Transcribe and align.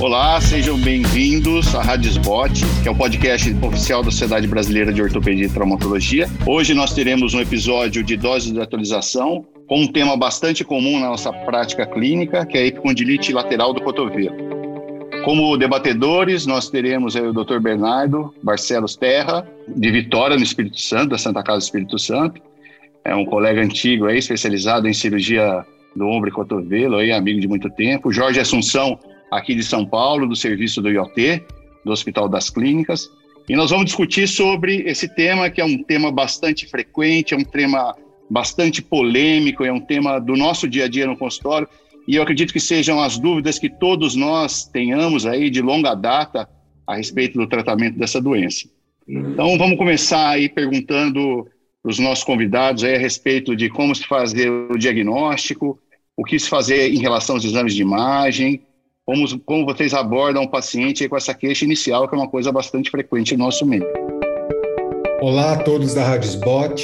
Olá, 0.00 0.40
sejam 0.40 0.78
bem-vindos 0.78 1.74
à 1.74 1.82
Rádio 1.82 2.10
Spot, 2.10 2.50
que 2.82 2.88
é 2.88 2.90
o 2.90 2.96
podcast 2.96 3.54
oficial 3.62 4.02
da 4.02 4.10
Sociedade 4.10 4.46
Brasileira 4.46 4.90
de 4.90 5.02
Ortopedia 5.02 5.44
e 5.44 5.50
Traumatologia. 5.50 6.26
Hoje 6.46 6.72
nós 6.72 6.94
teremos 6.94 7.34
um 7.34 7.40
episódio 7.40 8.02
de 8.02 8.16
doses 8.16 8.50
de 8.50 8.58
atualização 8.58 9.44
com 9.68 9.82
um 9.82 9.86
tema 9.86 10.16
bastante 10.16 10.64
comum 10.64 10.98
na 10.98 11.08
nossa 11.08 11.30
prática 11.30 11.84
clínica, 11.84 12.46
que 12.46 12.56
é 12.56 12.62
a 12.62 12.66
epicondilite 12.68 13.30
lateral 13.34 13.74
do 13.74 13.82
cotovelo. 13.82 14.34
Como 15.22 15.58
debatedores, 15.58 16.46
nós 16.46 16.70
teremos 16.70 17.14
o 17.14 17.34
Dr. 17.34 17.58
Bernardo 17.60 18.34
Barcelos 18.42 18.96
Terra, 18.96 19.46
de 19.68 19.90
Vitória, 19.90 20.34
no 20.34 20.42
Espírito 20.42 20.80
Santo, 20.80 21.10
da 21.10 21.18
Santa 21.18 21.42
Casa 21.42 21.58
do 21.58 21.64
Espírito 21.64 21.98
Santo. 21.98 22.40
É 23.04 23.14
um 23.14 23.26
colega 23.26 23.60
antigo 23.60 24.06
aí, 24.06 24.16
especializado 24.16 24.88
em 24.88 24.94
cirurgia 24.94 25.62
do 25.94 26.06
ombro 26.06 26.30
e 26.30 26.32
cotovelo, 26.32 26.96
aí, 26.96 27.12
amigo 27.12 27.38
de 27.38 27.46
muito 27.46 27.68
tempo. 27.68 28.10
Jorge 28.10 28.40
Assunção, 28.40 28.98
aqui 29.30 29.54
de 29.54 29.62
São 29.62 29.86
Paulo, 29.86 30.26
do 30.26 30.36
serviço 30.36 30.82
do 30.82 30.90
IoT, 30.90 31.42
do 31.84 31.92
Hospital 31.92 32.28
das 32.28 32.50
Clínicas. 32.50 33.08
E 33.48 33.56
nós 33.56 33.70
vamos 33.70 33.86
discutir 33.86 34.28
sobre 34.28 34.82
esse 34.86 35.08
tema, 35.08 35.50
que 35.50 35.60
é 35.60 35.64
um 35.64 35.82
tema 35.82 36.10
bastante 36.12 36.66
frequente, 36.66 37.34
é 37.34 37.36
um 37.36 37.44
tema 37.44 37.96
bastante 38.28 38.80
polêmico, 38.80 39.64
é 39.64 39.72
um 39.72 39.80
tema 39.80 40.20
do 40.20 40.36
nosso 40.36 40.68
dia 40.68 40.84
a 40.84 40.88
dia 40.88 41.06
no 41.06 41.16
consultório, 41.16 41.68
e 42.06 42.16
eu 42.16 42.22
acredito 42.22 42.52
que 42.52 42.60
sejam 42.60 43.00
as 43.00 43.18
dúvidas 43.18 43.58
que 43.58 43.68
todos 43.68 44.14
nós 44.14 44.64
tenhamos 44.64 45.26
aí 45.26 45.50
de 45.50 45.60
longa 45.60 45.94
data 45.94 46.48
a 46.86 46.96
respeito 46.96 47.38
do 47.38 47.46
tratamento 47.46 47.98
dessa 47.98 48.20
doença. 48.20 48.68
Então, 49.06 49.58
vamos 49.58 49.76
começar 49.76 50.28
aí 50.28 50.48
perguntando 50.48 51.46
para 51.82 51.90
os 51.90 51.98
nossos 51.98 52.22
convidados 52.22 52.84
aí 52.84 52.94
a 52.94 52.98
respeito 52.98 53.56
de 53.56 53.68
como 53.68 53.94
se 53.94 54.06
fazer 54.06 54.50
o 54.50 54.78
diagnóstico, 54.78 55.78
o 56.16 56.24
que 56.24 56.38
se 56.38 56.48
fazer 56.48 56.92
em 56.92 56.98
relação 56.98 57.36
aos 57.36 57.44
exames 57.44 57.74
de 57.74 57.82
imagem, 57.82 58.60
como, 59.10 59.40
como 59.40 59.66
vocês 59.66 59.92
abordam 59.92 60.44
o 60.44 60.48
paciente 60.48 61.08
com 61.08 61.16
essa 61.16 61.34
queixa 61.34 61.64
inicial, 61.64 62.08
que 62.08 62.14
é 62.14 62.18
uma 62.18 62.28
coisa 62.28 62.52
bastante 62.52 62.88
frequente 62.92 63.36
no 63.36 63.44
nosso 63.44 63.66
meio. 63.66 63.84
Olá 65.20 65.54
a 65.54 65.56
todos 65.56 65.94
da 65.94 66.04
Rádio 66.04 66.28
Spot. 66.28 66.80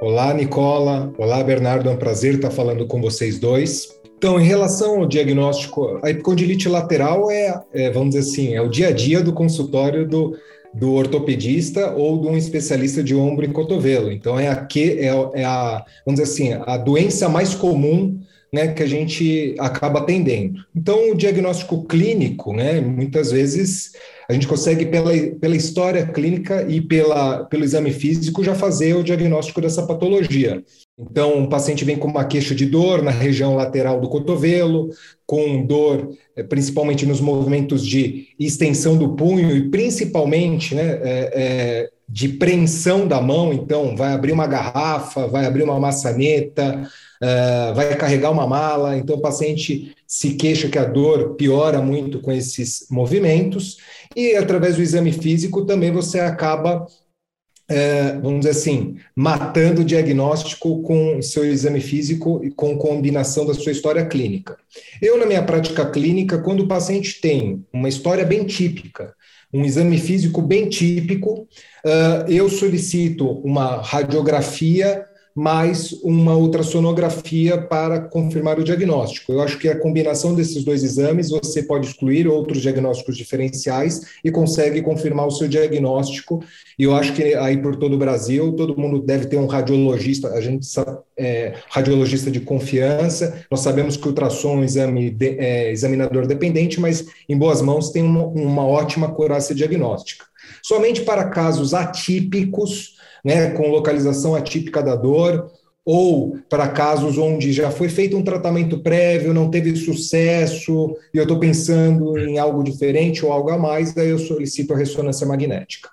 Olá, 0.00 0.32
Nicola. 0.32 1.12
Olá, 1.18 1.44
Bernardo. 1.44 1.90
É 1.90 1.92
um 1.92 1.98
prazer 1.98 2.36
estar 2.36 2.50
falando 2.50 2.86
com 2.86 2.98
vocês 3.02 3.38
dois. 3.38 3.94
Então, 4.16 4.40
em 4.40 4.44
relação 4.44 5.00
ao 5.00 5.06
diagnóstico, 5.06 6.00
a 6.02 6.08
epicondilite 6.08 6.66
lateral 6.66 7.30
é, 7.30 7.60
é, 7.74 7.90
vamos 7.90 8.14
dizer 8.14 8.30
assim, 8.30 8.54
é 8.54 8.62
o 8.62 8.70
dia 8.70 8.88
a 8.88 8.92
dia 8.92 9.20
do 9.20 9.34
consultório 9.34 10.08
do, 10.08 10.34
do 10.72 10.94
ortopedista 10.94 11.92
ou 11.94 12.22
de 12.22 12.26
um 12.26 12.38
especialista 12.38 13.02
de 13.02 13.14
ombro 13.14 13.44
e 13.44 13.48
cotovelo. 13.48 14.10
Então, 14.10 14.40
é 14.40 14.48
a, 14.48 14.56
que, 14.56 14.92
é, 14.92 15.08
é 15.34 15.44
a 15.44 15.84
vamos 16.06 16.18
dizer 16.18 16.22
assim, 16.22 16.62
a 16.66 16.78
doença 16.78 17.28
mais 17.28 17.54
comum 17.54 18.18
né, 18.56 18.68
que 18.68 18.82
a 18.82 18.86
gente 18.86 19.54
acaba 19.58 19.98
atendendo. 19.98 20.64
Então, 20.74 21.10
o 21.10 21.14
diagnóstico 21.14 21.84
clínico, 21.84 22.54
né, 22.54 22.80
muitas 22.80 23.30
vezes 23.30 23.92
a 24.28 24.32
gente 24.32 24.48
consegue, 24.48 24.86
pela, 24.86 25.12
pela 25.38 25.54
história 25.54 26.04
clínica 26.06 26.66
e 26.68 26.80
pela, 26.80 27.44
pelo 27.44 27.62
exame 27.62 27.92
físico, 27.92 28.42
já 28.42 28.54
fazer 28.54 28.94
o 28.94 29.04
diagnóstico 29.04 29.60
dessa 29.60 29.86
patologia. 29.86 30.64
Então, 30.98 31.44
o 31.44 31.48
paciente 31.48 31.84
vem 31.84 31.96
com 31.96 32.08
uma 32.08 32.24
queixa 32.24 32.54
de 32.54 32.64
dor 32.64 33.02
na 33.02 33.10
região 33.10 33.54
lateral 33.54 34.00
do 34.00 34.08
cotovelo, 34.08 34.88
com 35.26 35.64
dor 35.64 36.16
eh, 36.34 36.42
principalmente 36.42 37.04
nos 37.04 37.20
movimentos 37.20 37.86
de 37.86 38.28
extensão 38.40 38.96
do 38.96 39.14
punho 39.14 39.54
e 39.54 39.70
principalmente 39.70 40.74
né, 40.74 40.98
é, 41.02 41.32
é, 41.34 41.90
de 42.08 42.30
preensão 42.30 43.06
da 43.06 43.20
mão. 43.20 43.52
Então, 43.52 43.94
vai 43.94 44.12
abrir 44.12 44.32
uma 44.32 44.46
garrafa, 44.46 45.28
vai 45.28 45.44
abrir 45.44 45.62
uma 45.62 45.78
maçaneta, 45.78 46.88
uh, 47.22 47.74
vai 47.74 47.94
carregar 47.96 48.30
uma 48.30 48.46
mala, 48.46 48.96
então 48.96 49.16
o 49.16 49.20
paciente 49.20 49.94
se 50.06 50.34
queixa 50.34 50.68
que 50.68 50.78
a 50.78 50.84
dor 50.84 51.34
piora 51.34 51.80
muito 51.80 52.20
com 52.20 52.30
esses 52.30 52.86
movimentos, 52.90 53.78
e 54.14 54.36
através 54.36 54.76
do 54.76 54.82
exame 54.82 55.12
físico 55.12 55.64
também 55.64 55.90
você 55.90 56.20
acaba, 56.20 56.84
uh, 56.84 58.20
vamos 58.22 58.40
dizer 58.40 58.50
assim, 58.50 58.96
matando 59.14 59.82
o 59.82 59.84
diagnóstico 59.84 60.82
com 60.82 61.20
seu 61.20 61.44
exame 61.44 61.80
físico 61.80 62.40
e 62.44 62.50
com 62.50 62.78
combinação 62.78 63.44
da 63.44 63.54
sua 63.54 63.72
história 63.72 64.06
clínica. 64.06 64.56
Eu, 65.02 65.18
na 65.18 65.26
minha 65.26 65.42
prática 65.42 65.84
clínica, 65.90 66.38
quando 66.38 66.60
o 66.60 66.68
paciente 66.68 67.20
tem 67.20 67.64
uma 67.72 67.88
história 67.88 68.24
bem 68.24 68.44
típica, 68.44 69.14
um 69.52 69.64
exame 69.64 69.96
físico 69.98 70.42
bem 70.42 70.68
típico, 70.68 71.48
uh, 71.84 72.30
eu 72.30 72.48
solicito 72.48 73.28
uma 73.44 73.80
radiografia 73.80 75.04
mais 75.36 75.92
uma 76.02 76.34
ultrassonografia 76.34 77.60
para 77.60 78.00
confirmar 78.00 78.58
o 78.58 78.64
diagnóstico. 78.64 79.34
Eu 79.34 79.42
acho 79.42 79.58
que 79.58 79.68
a 79.68 79.78
combinação 79.78 80.34
desses 80.34 80.64
dois 80.64 80.82
exames, 80.82 81.28
você 81.28 81.62
pode 81.62 81.88
excluir 81.88 82.26
outros 82.26 82.62
diagnósticos 82.62 83.18
diferenciais 83.18 84.00
e 84.24 84.30
consegue 84.30 84.80
confirmar 84.80 85.26
o 85.26 85.30
seu 85.30 85.46
diagnóstico. 85.46 86.42
E 86.78 86.84
eu 86.84 86.96
acho 86.96 87.12
que 87.12 87.34
aí 87.34 87.58
por 87.58 87.76
todo 87.76 87.96
o 87.96 87.98
Brasil, 87.98 88.50
todo 88.54 88.80
mundo 88.80 88.98
deve 88.98 89.26
ter 89.26 89.36
um 89.36 89.44
radiologista, 89.44 90.28
a 90.28 90.40
gente 90.40 90.64
sabe, 90.64 91.00
é, 91.18 91.52
radiologista 91.68 92.30
de 92.30 92.40
confiança. 92.40 93.44
Nós 93.50 93.60
sabemos 93.60 93.98
que 93.98 94.04
o 94.04 94.08
ultrassom 94.08 94.54
é 94.54 94.56
um 94.56 94.64
exame 94.64 95.10
de, 95.10 95.38
é, 95.38 95.70
examinador 95.70 96.26
dependente, 96.26 96.80
mas 96.80 97.04
em 97.28 97.36
boas 97.36 97.60
mãos 97.60 97.90
tem 97.90 98.02
uma, 98.02 98.24
uma 98.24 98.66
ótima 98.66 99.08
acurácia 99.08 99.54
diagnóstica. 99.54 100.24
Somente 100.62 101.02
para 101.02 101.28
casos 101.28 101.74
atípicos, 101.74 102.95
né, 103.26 103.50
com 103.50 103.68
localização 103.68 104.36
atípica 104.36 104.80
da 104.80 104.94
dor, 104.94 105.50
ou 105.84 106.38
para 106.48 106.68
casos 106.68 107.18
onde 107.18 107.52
já 107.52 107.72
foi 107.72 107.88
feito 107.88 108.16
um 108.16 108.22
tratamento 108.22 108.78
prévio, 108.78 109.34
não 109.34 109.50
teve 109.50 109.74
sucesso, 109.74 110.96
e 111.12 111.18
eu 111.18 111.24
estou 111.24 111.40
pensando 111.40 112.16
em 112.16 112.38
algo 112.38 112.62
diferente 112.62 113.26
ou 113.26 113.32
algo 113.32 113.50
a 113.50 113.58
mais, 113.58 113.92
daí 113.92 114.10
eu 114.10 114.18
solicito 114.20 114.72
a 114.72 114.76
ressonância 114.76 115.26
magnética. 115.26 115.90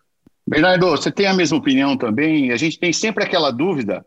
Bernardo, 0.48 0.92
você 0.92 1.10
tem 1.10 1.26
a 1.26 1.34
mesma 1.34 1.58
opinião 1.58 1.98
também? 1.98 2.52
A 2.52 2.56
gente 2.56 2.78
tem 2.78 2.94
sempre 2.94 3.24
aquela 3.24 3.50
dúvida. 3.50 4.06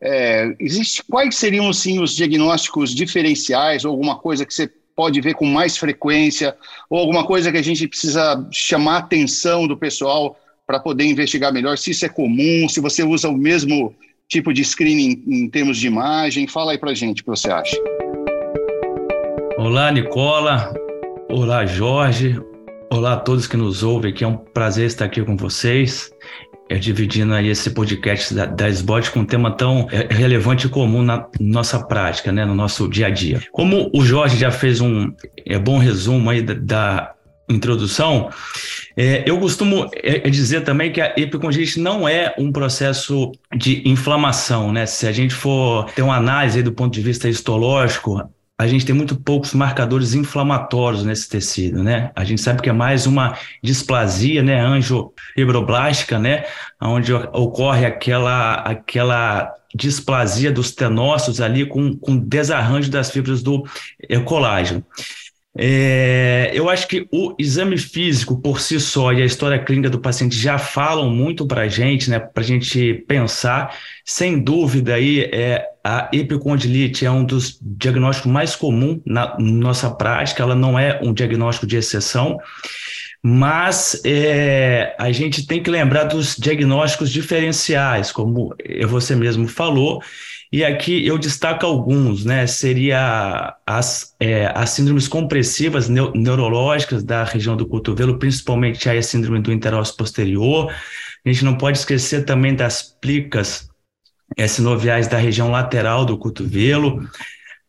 É, 0.00 0.52
existe 0.58 1.04
quais 1.08 1.36
seriam 1.36 1.68
os 1.68 2.16
diagnósticos 2.16 2.92
diferenciais 2.92 3.84
ou 3.84 3.92
alguma 3.92 4.18
coisa 4.18 4.44
que 4.44 4.52
você 4.52 4.68
pode 4.96 5.20
ver 5.20 5.34
com 5.34 5.46
mais 5.46 5.76
frequência 5.76 6.56
ou 6.90 6.98
alguma 6.98 7.24
coisa 7.24 7.52
que 7.52 7.58
a 7.58 7.62
gente 7.62 7.86
precisa 7.86 8.44
chamar 8.50 8.94
a 8.94 8.98
atenção 8.98 9.68
do 9.68 9.76
pessoal 9.76 10.36
para 10.66 10.80
poder 10.80 11.04
investigar 11.04 11.52
melhor 11.52 11.76
se 11.76 11.90
isso 11.90 12.06
é 12.06 12.08
comum, 12.08 12.68
se 12.68 12.80
você 12.80 13.02
usa 13.02 13.28
o 13.28 13.36
mesmo 13.36 13.94
tipo 14.28 14.52
de 14.52 14.64
screening 14.64 15.22
em 15.26 15.48
termos 15.48 15.78
de 15.78 15.86
imagem. 15.86 16.46
Fala 16.46 16.72
aí 16.72 16.78
para 16.78 16.94
gente 16.94 17.20
o 17.20 17.24
que 17.24 17.30
você 17.30 17.50
acha. 17.50 17.76
Olá, 19.58 19.90
Nicola. 19.92 20.74
Olá, 21.28 21.66
Jorge. 21.66 22.40
Olá 22.90 23.14
a 23.14 23.16
todos 23.16 23.46
que 23.46 23.56
nos 23.56 23.82
ouvem 23.82 24.12
aqui. 24.12 24.24
É 24.24 24.26
um 24.26 24.36
prazer 24.36 24.86
estar 24.86 25.04
aqui 25.04 25.22
com 25.22 25.36
vocês. 25.36 26.10
É, 26.70 26.76
dividindo 26.76 27.34
aí 27.34 27.48
esse 27.48 27.70
podcast 27.70 28.32
da, 28.32 28.46
da 28.46 28.66
SBOT 28.70 29.10
com 29.10 29.20
um 29.20 29.24
tema 29.26 29.54
tão 29.54 29.86
é, 29.92 30.12
relevante 30.12 30.66
e 30.66 30.70
comum 30.70 31.02
na 31.02 31.28
nossa 31.38 31.84
prática, 31.84 32.32
né, 32.32 32.46
no 32.46 32.54
nosso 32.54 32.88
dia 32.88 33.08
a 33.08 33.10
dia. 33.10 33.42
Como 33.52 33.90
o 33.94 34.02
Jorge 34.02 34.38
já 34.38 34.50
fez 34.50 34.80
um 34.80 35.12
é, 35.44 35.58
bom 35.58 35.76
resumo 35.76 36.30
aí 36.30 36.40
da, 36.40 36.54
da 36.54 37.14
introdução, 37.48 38.30
é, 38.96 39.24
eu 39.26 39.38
costumo 39.38 39.90
é, 39.94 40.26
é, 40.26 40.30
dizer 40.30 40.62
também 40.62 40.92
que 40.92 41.00
a 41.00 41.12
epicondilite 41.16 41.80
não 41.80 42.08
é 42.08 42.34
um 42.38 42.52
processo 42.52 43.32
de 43.56 43.86
inflamação, 43.88 44.72
né? 44.72 44.86
Se 44.86 45.06
a 45.06 45.12
gente 45.12 45.34
for 45.34 45.86
ter 45.92 46.02
uma 46.02 46.16
análise 46.16 46.62
do 46.62 46.72
ponto 46.72 46.94
de 46.94 47.00
vista 47.00 47.28
histológico, 47.28 48.22
a 48.56 48.68
gente 48.68 48.86
tem 48.86 48.94
muito 48.94 49.16
poucos 49.16 49.52
marcadores 49.52 50.14
inflamatórios 50.14 51.04
nesse 51.04 51.28
tecido, 51.28 51.82
né? 51.82 52.12
A 52.14 52.24
gente 52.24 52.40
sabe 52.40 52.62
que 52.62 52.70
é 52.70 52.72
mais 52.72 53.04
uma 53.04 53.36
displasia, 53.62 54.44
né, 54.44 54.60
angiofibroblastica, 54.60 56.20
né, 56.20 56.44
onde 56.80 57.12
ocorre 57.12 57.84
aquela 57.84 58.54
aquela 58.54 59.52
displasia 59.74 60.52
dos 60.52 60.70
tenócitos 60.70 61.40
ali 61.40 61.66
com, 61.66 61.96
com 61.96 62.16
desarranjo 62.16 62.90
das 62.90 63.10
fibras 63.10 63.42
do 63.42 63.64
colágeno. 64.24 64.84
É, 65.56 66.50
eu 66.52 66.68
acho 66.68 66.88
que 66.88 67.06
o 67.12 67.32
exame 67.38 67.78
físico 67.78 68.40
por 68.40 68.60
si 68.60 68.80
só 68.80 69.12
e 69.12 69.22
a 69.22 69.24
história 69.24 69.62
clínica 69.62 69.88
do 69.88 70.00
paciente 70.00 70.36
já 70.36 70.58
falam 70.58 71.08
muito 71.10 71.46
para 71.46 71.62
a 71.62 71.68
gente, 71.68 72.10
né? 72.10 72.18
Para 72.18 72.42
a 72.42 72.46
gente 72.46 73.04
pensar. 73.06 73.76
Sem 74.04 74.40
dúvida, 74.42 74.94
aí, 74.94 75.20
é, 75.32 75.64
a 75.84 76.08
epicondilite 76.12 77.06
é 77.06 77.10
um 77.10 77.24
dos 77.24 77.58
diagnósticos 77.62 78.30
mais 78.30 78.56
comuns 78.56 79.00
na 79.06 79.36
nossa 79.38 79.90
prática, 79.90 80.42
ela 80.42 80.54
não 80.54 80.78
é 80.78 80.98
um 81.02 81.12
diagnóstico 81.12 81.66
de 81.66 81.76
exceção, 81.76 82.38
mas 83.22 84.02
é, 84.04 84.94
a 84.98 85.12
gente 85.12 85.46
tem 85.46 85.62
que 85.62 85.70
lembrar 85.70 86.04
dos 86.04 86.36
diagnósticos 86.36 87.10
diferenciais, 87.10 88.10
como 88.10 88.54
você 88.86 89.14
mesmo 89.14 89.46
falou, 89.46 90.02
e 90.54 90.64
aqui 90.64 91.04
eu 91.04 91.18
destaco 91.18 91.66
alguns, 91.66 92.24
né? 92.24 92.46
Seria 92.46 93.56
as, 93.66 94.14
é, 94.20 94.52
as 94.54 94.70
síndromes 94.70 95.08
compressivas 95.08 95.88
neu 95.88 96.12
neurológicas 96.14 97.02
da 97.02 97.24
região 97.24 97.56
do 97.56 97.66
cotovelo, 97.66 98.20
principalmente 98.20 98.88
a 98.88 99.02
síndrome 99.02 99.40
do 99.40 99.52
interósseo 99.52 99.96
posterior. 99.96 100.72
A 101.26 101.28
gente 101.28 101.44
não 101.44 101.58
pode 101.58 101.78
esquecer 101.78 102.24
também 102.24 102.54
das 102.54 102.82
plicas 103.00 103.68
é, 104.36 104.46
sinoviais 104.46 105.08
da 105.08 105.18
região 105.18 105.50
lateral 105.50 106.04
do 106.04 106.16
cotovelo. 106.16 107.04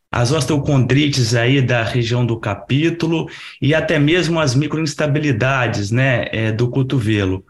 as 0.08 0.30
osteocondrites 0.30 1.34
aí 1.34 1.60
da 1.60 1.82
região 1.82 2.24
do 2.24 2.38
capítulo 2.38 3.28
e 3.60 3.74
até 3.74 3.98
mesmo 3.98 4.38
as 4.38 4.54
microinstabilidades 4.54 5.90
né, 5.90 6.26
é, 6.30 6.52
do 6.52 6.70
cotovelo. 6.70 7.44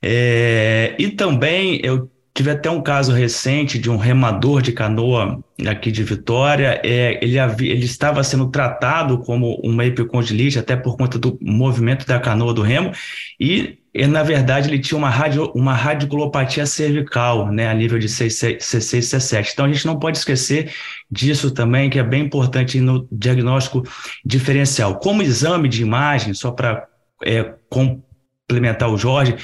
É, 0.00 0.94
e 1.00 1.08
também 1.08 1.80
eu 1.82 2.08
tive 2.34 2.50
até 2.50 2.70
um 2.70 2.80
caso 2.80 3.12
recente 3.12 3.78
de 3.78 3.90
um 3.90 3.96
remador 3.96 4.62
de 4.62 4.72
canoa 4.72 5.42
aqui 5.66 5.90
de 5.90 6.04
Vitória. 6.04 6.80
É, 6.84 7.18
ele, 7.22 7.38
havia, 7.38 7.72
ele 7.72 7.84
estava 7.84 8.22
sendo 8.22 8.48
tratado 8.48 9.18
como 9.18 9.60
uma 9.62 9.84
epicondilite, 9.84 10.58
até 10.58 10.76
por 10.76 10.96
conta 10.96 11.18
do 11.18 11.36
movimento 11.40 12.06
da 12.06 12.20
canoa 12.20 12.54
do 12.54 12.62
remo, 12.62 12.92
e 13.40 13.78
na 14.06 14.22
verdade 14.22 14.68
ele 14.68 14.78
tinha 14.78 14.96
uma, 14.96 15.10
radio, 15.10 15.50
uma 15.54 15.74
radiculopatia 15.74 16.64
cervical, 16.66 17.50
né, 17.50 17.68
a 17.68 17.74
nível 17.74 17.98
de 17.98 18.06
C6, 18.06 18.58
C6 18.58 19.18
C7. 19.18 19.50
Então 19.52 19.64
a 19.64 19.72
gente 19.72 19.86
não 19.86 19.98
pode 19.98 20.18
esquecer 20.18 20.72
disso 21.10 21.50
também, 21.50 21.90
que 21.90 21.98
é 21.98 22.04
bem 22.04 22.22
importante 22.22 22.80
no 22.80 23.08
diagnóstico 23.10 23.82
diferencial. 24.24 24.98
Como 25.00 25.22
exame 25.22 25.68
de 25.68 25.82
imagem, 25.82 26.32
só 26.34 26.52
para 26.52 26.86
é, 27.24 27.54
complementar 27.68 28.88
o 28.88 28.96
Jorge, 28.96 29.34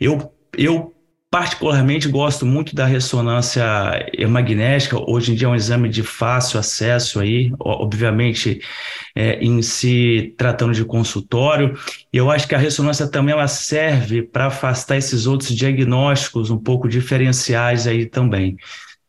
eu, 0.00 0.32
eu 0.56 0.92
particularmente 1.30 2.08
gosto 2.08 2.44
muito 2.44 2.74
da 2.74 2.84
ressonância 2.84 3.64
magnética. 4.28 4.98
Hoje 4.98 5.32
em 5.32 5.34
dia 5.36 5.46
é 5.46 5.50
um 5.50 5.54
exame 5.54 5.88
de 5.88 6.02
fácil 6.02 6.58
acesso 6.58 7.20
aí, 7.20 7.52
obviamente, 7.60 8.60
é, 9.14 9.38
em 9.38 9.62
se 9.62 10.34
tratando 10.36 10.74
de 10.74 10.84
consultório. 10.84 11.78
E 12.12 12.16
eu 12.16 12.30
acho 12.30 12.48
que 12.48 12.54
a 12.54 12.58
ressonância 12.58 13.06
também 13.06 13.32
ela 13.32 13.46
serve 13.46 14.22
para 14.22 14.46
afastar 14.46 14.96
esses 14.96 15.26
outros 15.26 15.50
diagnósticos 15.54 16.50
um 16.50 16.58
pouco 16.58 16.88
diferenciais 16.88 17.86
aí 17.86 18.06
também, 18.06 18.56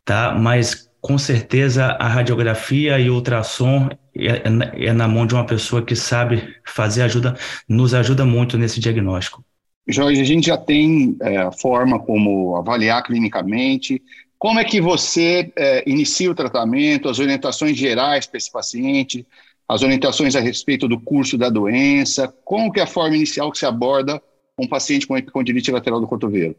tá? 0.06 0.36
Mas 0.36 0.90
com 1.02 1.18
certeza 1.18 1.86
a 1.86 2.08
radiografia 2.08 3.00
e 3.00 3.10
o 3.10 3.16
ultrassom 3.16 3.90
é, 4.16 4.28
é, 4.28 4.86
é 4.90 4.94
na 4.94 5.08
mão 5.08 5.26
de 5.26 5.34
uma 5.34 5.46
pessoa 5.46 5.84
que 5.84 5.96
sabe 5.96 6.56
fazer 6.64 7.02
ajuda, 7.02 7.36
nos 7.68 7.96
ajuda 7.96 8.24
muito 8.26 8.60
nesse 8.60 8.80
diagnóstico. 8.80 9.44
Jorge, 9.88 10.22
a 10.22 10.26
gente 10.26 10.48
já 10.48 10.58
tem 10.58 11.18
é, 11.22 11.52
forma 11.52 12.00
como 12.00 12.56
avaliar 12.56 13.04
clinicamente. 13.04 14.02
Como 14.38 14.60
é 14.60 14.64
que 14.64 14.80
você 14.80 15.52
é, 15.56 15.84
inicia 15.90 16.32
o 16.32 16.36
tratamento, 16.36 17.10
as 17.10 17.20
orientações 17.20 17.78
gerais 17.78 18.26
para 18.26 18.38
esse 18.38 18.52
paciente, 18.52 19.26
as 19.68 19.82
orientações 19.84 20.36
a 20.36 20.40
respeito 20.40 20.88
do 20.88 21.00
curso 21.00 21.38
da 21.38 21.50
doença? 21.50 22.28
Como 22.44 22.72
que 22.72 22.80
é 22.80 22.84
a 22.84 22.88
forma 22.88 23.16
inicial 23.16 23.52
que 23.52 23.58
se 23.58 23.66
aborda 23.66 24.22
um 24.58 24.68
paciente 24.68 25.08
com 25.08 25.18
epicondilite 25.18 25.72
lateral 25.72 26.00
do 26.00 26.08
cotovelo? 26.08 26.56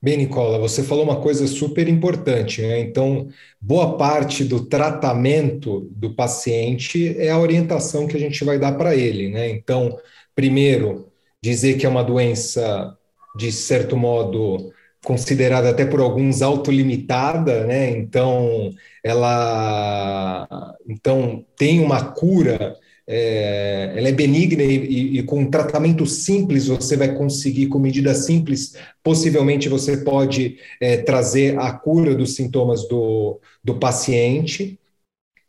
Bem, 0.00 0.16
Nicola, 0.16 0.60
você 0.60 0.84
falou 0.84 1.02
uma 1.02 1.20
coisa 1.20 1.44
super 1.48 1.88
importante, 1.88 2.62
né? 2.62 2.78
Então, 2.80 3.28
boa 3.60 3.96
parte 3.96 4.44
do 4.44 4.64
tratamento 4.64 5.88
do 5.90 6.14
paciente 6.14 7.18
é 7.18 7.30
a 7.30 7.38
orientação 7.38 8.06
que 8.06 8.16
a 8.16 8.20
gente 8.20 8.44
vai 8.44 8.60
dar 8.60 8.78
para 8.78 8.94
ele, 8.94 9.28
né? 9.28 9.50
Então, 9.50 9.98
primeiro, 10.36 11.07
dizer 11.42 11.78
que 11.78 11.86
é 11.86 11.88
uma 11.88 12.04
doença, 12.04 12.96
de 13.36 13.52
certo 13.52 13.96
modo, 13.96 14.72
considerada 15.04 15.70
até 15.70 15.86
por 15.86 16.00
alguns 16.00 16.42
autolimitada, 16.42 17.64
né? 17.66 17.90
Então, 17.90 18.70
ela 19.02 20.76
então 20.88 21.44
tem 21.56 21.80
uma 21.80 22.12
cura, 22.12 22.76
é, 23.06 23.94
ela 23.96 24.08
é 24.08 24.12
benigna 24.12 24.62
e, 24.62 25.18
e, 25.18 25.22
com 25.22 25.40
um 25.40 25.50
tratamento 25.50 26.04
simples 26.06 26.66
você 26.66 26.96
vai 26.96 27.14
conseguir, 27.14 27.68
com 27.68 27.78
medidas 27.78 28.26
simples, 28.26 28.74
possivelmente 29.02 29.68
você 29.68 29.98
pode 29.98 30.58
é, 30.80 30.98
trazer 30.98 31.58
a 31.58 31.72
cura 31.72 32.14
dos 32.14 32.34
sintomas 32.34 32.86
do, 32.88 33.40
do 33.64 33.78
paciente. 33.78 34.78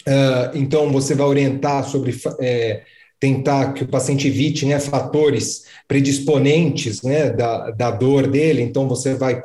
Uh, 0.08 0.58
então, 0.58 0.92
você 0.92 1.14
vai 1.14 1.28
orientar 1.28 1.84
sobre 1.84 2.16
é, 2.40 2.84
tentar 3.20 3.74
que 3.74 3.84
o 3.84 3.88
paciente 3.88 4.28
evite 4.28 4.66
né, 4.66 4.80
fatores 4.80 5.66
predisponentes 5.88 7.02
né, 7.02 7.30
da, 7.30 7.72
da 7.72 7.92
dor 7.92 8.28
dele, 8.28 8.62
então 8.62 8.88
você 8.88 9.14
vai, 9.14 9.42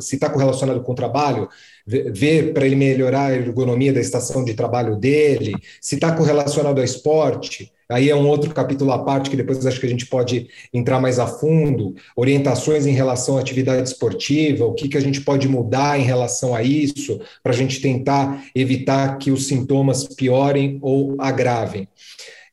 se 0.00 0.14
está 0.14 0.30
correlacionado 0.30 0.82
com 0.82 0.92
o 0.92 0.94
trabalho, 0.94 1.48
ver 1.86 2.52
para 2.52 2.66
ele 2.66 2.76
melhorar 2.76 3.26
a 3.26 3.34
ergonomia 3.34 3.92
da 3.92 4.00
estação 4.00 4.44
de 4.44 4.54
trabalho 4.54 4.96
dele, 4.96 5.54
se 5.80 5.94
está 5.94 6.12
correlacionado 6.12 6.78
ao 6.78 6.84
esporte, 6.84 7.72
aí 7.88 8.10
é 8.10 8.14
um 8.14 8.28
outro 8.28 8.52
capítulo 8.52 8.92
à 8.92 9.02
parte 9.02 9.30
que 9.30 9.36
depois 9.36 9.64
acho 9.66 9.80
que 9.80 9.86
a 9.86 9.88
gente 9.88 10.06
pode 10.06 10.48
entrar 10.72 11.00
mais 11.00 11.18
a 11.18 11.26
fundo, 11.26 11.94
orientações 12.14 12.86
em 12.86 12.92
relação 12.92 13.38
à 13.38 13.40
atividade 13.40 13.88
esportiva, 13.88 14.66
o 14.66 14.74
que, 14.74 14.88
que 14.88 14.98
a 14.98 15.00
gente 15.00 15.22
pode 15.22 15.48
mudar 15.48 15.98
em 15.98 16.04
relação 16.04 16.54
a 16.54 16.62
isso, 16.62 17.18
para 17.42 17.52
a 17.52 17.56
gente 17.56 17.80
tentar 17.80 18.44
evitar 18.54 19.16
que 19.16 19.30
os 19.30 19.48
sintomas 19.48 20.04
piorem 20.04 20.78
ou 20.82 21.16
agravem. 21.18 21.88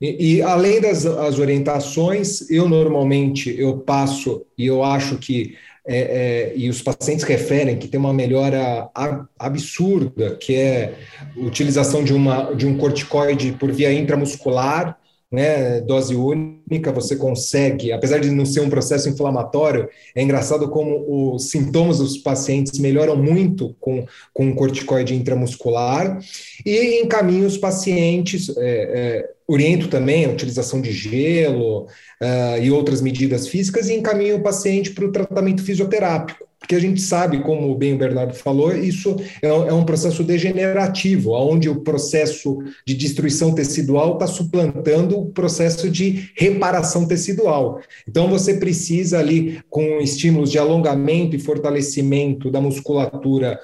E, 0.01 0.35
e, 0.35 0.41
além 0.41 0.81
das 0.81 1.05
as 1.05 1.39
orientações, 1.39 2.49
eu 2.49 2.67
normalmente 2.67 3.53
eu 3.57 3.77
passo 3.77 4.45
e 4.57 4.65
eu 4.65 4.83
acho 4.83 5.17
que 5.17 5.55
é, 5.87 5.97
é, 5.97 6.53
e 6.55 6.67
os 6.67 6.81
pacientes 6.81 7.23
referem 7.23 7.77
que 7.77 7.87
tem 7.87 7.99
uma 7.99 8.13
melhora 8.13 8.89
absurda, 9.37 10.35
que 10.35 10.55
é 10.55 10.95
utilização 11.37 12.03
de, 12.03 12.11
uma, 12.11 12.55
de 12.55 12.65
um 12.65 12.75
corticoide 12.75 13.51
por 13.51 13.71
via 13.71 13.93
intramuscular, 13.93 14.97
né, 15.31 15.81
dose 15.81 16.15
única, 16.15 16.91
você 16.91 17.15
consegue, 17.15 17.91
apesar 17.91 18.19
de 18.19 18.29
não 18.29 18.45
ser 18.45 18.61
um 18.61 18.69
processo 18.69 19.09
inflamatório, 19.09 19.89
é 20.15 20.21
engraçado 20.21 20.69
como 20.69 21.33
os 21.35 21.49
sintomas 21.49 21.97
dos 21.97 22.17
pacientes 22.17 22.79
melhoram 22.79 23.15
muito 23.15 23.75
com, 23.79 24.05
com 24.33 24.55
corticoide 24.55 25.15
intramuscular, 25.15 26.19
e 26.65 27.01
encaminho 27.01 27.47
os 27.47 27.57
pacientes, 27.57 28.49
é, 28.57 28.61
é, 28.61 29.29
oriento 29.47 29.87
também 29.87 30.25
a 30.25 30.29
utilização 30.29 30.81
de 30.81 30.91
gelo 30.91 31.83
uh, 31.83 32.61
e 32.61 32.71
outras 32.71 33.01
medidas 33.01 33.47
físicas, 33.47 33.89
e 33.89 33.93
encaminho 33.93 34.37
o 34.37 34.43
paciente 34.43 34.91
para 34.91 35.05
o 35.05 35.11
tratamento 35.11 35.63
fisioterápico 35.63 36.45
porque 36.65 36.75
a 36.75 36.79
gente 36.79 36.99
sabe, 36.99 37.43
como 37.43 37.75
bem 37.75 37.93
o 37.93 37.97
Bernardo 37.97 38.33
falou, 38.33 38.75
isso 38.75 39.15
é, 39.39 39.47
é 39.47 39.73
um 39.73 39.85
processo 39.85 40.23
degenerativo, 40.23 41.33
onde 41.33 41.69
o 41.69 41.81
processo 41.81 42.57
de 42.83 42.95
destruição 42.95 43.53
tecidual 43.53 44.13
está 44.13 44.25
suplantando 44.25 45.19
o 45.19 45.27
processo 45.27 45.91
de 45.91 46.31
reparação 46.35 47.07
tecidual. 47.07 47.81
Então, 48.09 48.27
você 48.27 48.55
precisa 48.55 49.19
ali, 49.19 49.61
com 49.69 49.99
estímulos 50.01 50.49
de 50.49 50.57
alongamento 50.57 51.35
e 51.35 51.39
fortalecimento 51.39 52.49
da 52.49 52.59
musculatura 52.59 53.59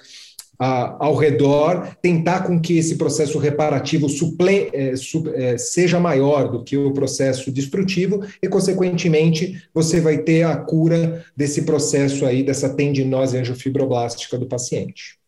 ao 0.64 1.16
redor, 1.16 1.96
tentar 2.02 2.42
com 2.42 2.60
que 2.62 2.78
esse 2.78 2.96
processo 2.96 3.40
reparativo 3.40 4.08
suple, 4.08 4.70
é, 4.72 4.96
su, 4.96 5.24
é, 5.34 5.58
seja 5.58 6.00
maior 6.00 6.52
do 6.52 6.64
que 6.64 6.78
o 6.78 6.94
processo 6.94 7.52
destrutivo 7.52 8.24
e, 8.42 8.48
consequentemente, 8.48 9.64
você 9.74 10.00
vai 10.00 10.20
ter 10.20 10.44
a 10.44 10.56
cura 10.56 11.26
desse 11.36 11.64
processo 11.64 12.28
aí, 12.28 12.44
dessa 12.44 12.70
tendinose 12.70 13.38
angiofibroblástica 13.38 14.38
do 14.38 14.46
paciente. 14.46 15.20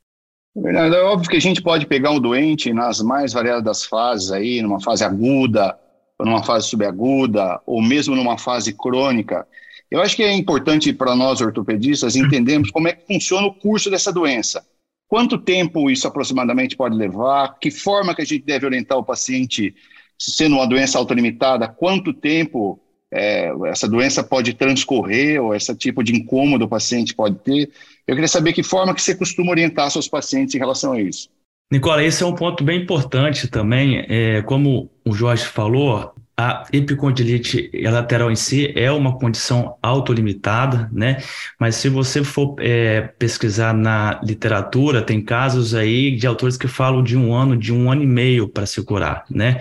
Bernardo, 0.56 0.96
é 0.96 1.02
óbvio 1.02 1.32
que 1.32 1.38
a 1.38 1.42
gente 1.42 1.64
pode 1.64 1.88
pegar 1.88 2.12
um 2.12 2.20
doente 2.20 2.72
nas 2.72 3.02
mais 3.02 3.34
variadas 3.34 3.84
fases 3.84 4.32
aí, 4.32 4.62
numa 4.62 4.80
fase 4.80 5.04
aguda, 5.04 5.76
numa 6.20 6.44
fase 6.44 6.68
subaguda, 6.68 7.60
ou 7.66 7.82
mesmo 7.82 8.16
numa 8.16 8.38
fase 8.38 8.72
crônica. 8.72 9.48
Eu 9.90 10.00
acho 10.00 10.16
que 10.16 10.22
é 10.22 10.32
importante 10.32 10.94
para 10.94 11.16
nós 11.16 11.42
ortopedistas 11.42 12.16
entendermos 12.16 12.70
como 12.70 12.88
é 12.88 12.94
que 12.94 13.08
funciona 13.12 13.48
o 13.48 13.54
curso 13.54 13.90
dessa 13.90 14.14
doença. 14.14 14.64
Quanto 15.08 15.38
tempo 15.38 15.90
isso 15.90 16.08
aproximadamente 16.08 16.76
pode 16.76 16.96
levar? 16.96 17.60
Que 17.60 17.70
forma 17.70 18.16
que 18.16 18.22
a 18.22 18.26
gente 18.26 18.44
deve 18.44 18.66
orientar 18.66 18.98
o 18.98 19.04
paciente, 19.04 19.76
sendo 20.18 20.56
uma 20.56 20.68
doença 20.68 20.98
autolimitada? 20.98 21.68
Quanto 21.68 22.14
tempo 22.14 22.80
é, 23.12 23.52
essa 23.68 23.88
doença 23.88 24.24
pode 24.24 24.54
transcorrer 24.54 25.42
ou 25.42 25.54
esse 25.54 25.76
tipo 25.76 26.04
de 26.04 26.16
incômodo 26.16 26.66
o 26.66 26.70
paciente 26.70 27.14
pode 27.14 27.38
ter? 27.40 27.72
Eu 28.08 28.16
queria 28.16 28.28
saber 28.28 28.54
que 28.54 28.64
forma 28.64 28.94
que 28.94 29.02
você 29.02 29.16
costuma 29.16 29.52
orientar 29.52 29.92
seus 29.92 30.08
pacientes 30.08 30.56
em 30.56 30.60
relação 30.60 30.94
a 30.94 31.02
isso. 31.02 31.30
Nicola, 31.72 32.04
esse 32.04 32.22
é 32.22 32.26
um 32.26 32.36
ponto 32.36 32.64
bem 32.64 32.82
importante 32.82 33.48
também. 33.48 34.06
É, 34.08 34.42
como 34.44 34.92
o 35.06 35.14
Jorge 35.14 35.46
falou, 35.46 36.14
a 36.36 36.66
epicondilite 36.74 37.70
lateral 37.84 38.32
em 38.32 38.36
si 38.36 38.74
é 38.76 38.92
uma 38.92 39.18
condição 39.18 39.76
autolimitada, 39.82 40.90
né? 40.92 41.22
Mas 41.60 41.76
se 41.76 41.90
você 41.90 42.24
for 42.24 42.56
é, 42.60 43.02
pesquisar 43.20 43.74
na 43.74 44.20
literatura, 44.24 45.02
tem 45.02 45.22
casos 45.22 45.76
aí 45.76 46.16
de 46.16 46.26
autores 46.26 46.58
que 46.58 46.68
falam 46.68 47.04
de 47.04 47.16
um 47.16 47.34
ano, 47.34 47.56
de 47.56 47.72
um 47.72 47.92
ano 47.92 48.02
e 48.02 48.08
meio 48.08 48.48
para 48.48 48.66
se 48.66 48.82
curar, 48.84 49.26
né? 49.30 49.60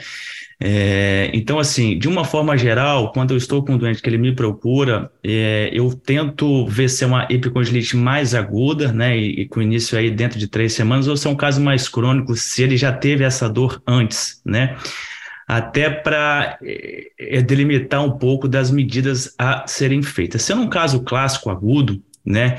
É, 0.64 1.28
então, 1.34 1.58
assim, 1.58 1.98
de 1.98 2.08
uma 2.08 2.24
forma 2.24 2.56
geral, 2.56 3.12
quando 3.12 3.32
eu 3.32 3.36
estou 3.36 3.64
com 3.64 3.72
um 3.72 3.78
doente 3.78 4.00
que 4.00 4.08
ele 4.08 4.16
me 4.16 4.32
procura, 4.32 5.10
é, 5.22 5.68
eu 5.72 5.92
tento 5.92 6.64
ver 6.68 6.88
se 6.88 7.02
é 7.02 7.06
uma 7.06 7.26
epicondilite 7.28 7.96
mais 7.96 8.32
aguda, 8.32 8.92
né, 8.92 9.18
e, 9.18 9.40
e, 9.40 9.48
com 9.48 9.60
início 9.60 9.98
aí 9.98 10.08
dentro 10.08 10.38
de 10.38 10.46
três 10.46 10.72
semanas, 10.72 11.08
ou 11.08 11.16
se 11.16 11.26
é 11.26 11.30
um 11.30 11.34
caso 11.34 11.60
mais 11.60 11.88
crônico, 11.88 12.36
se 12.36 12.62
ele 12.62 12.76
já 12.76 12.92
teve 12.92 13.24
essa 13.24 13.48
dor 13.48 13.82
antes, 13.86 14.40
né 14.46 14.76
até 15.52 15.90
para 15.90 16.58
é, 16.62 17.10
é, 17.18 17.42
delimitar 17.42 18.02
um 18.02 18.12
pouco 18.12 18.48
das 18.48 18.70
medidas 18.70 19.34
a 19.38 19.66
serem 19.66 20.02
feitas. 20.02 20.40
Sendo 20.40 20.62
um 20.62 20.68
caso 20.68 21.02
clássico 21.02 21.50
agudo, 21.50 22.02
né, 22.24 22.56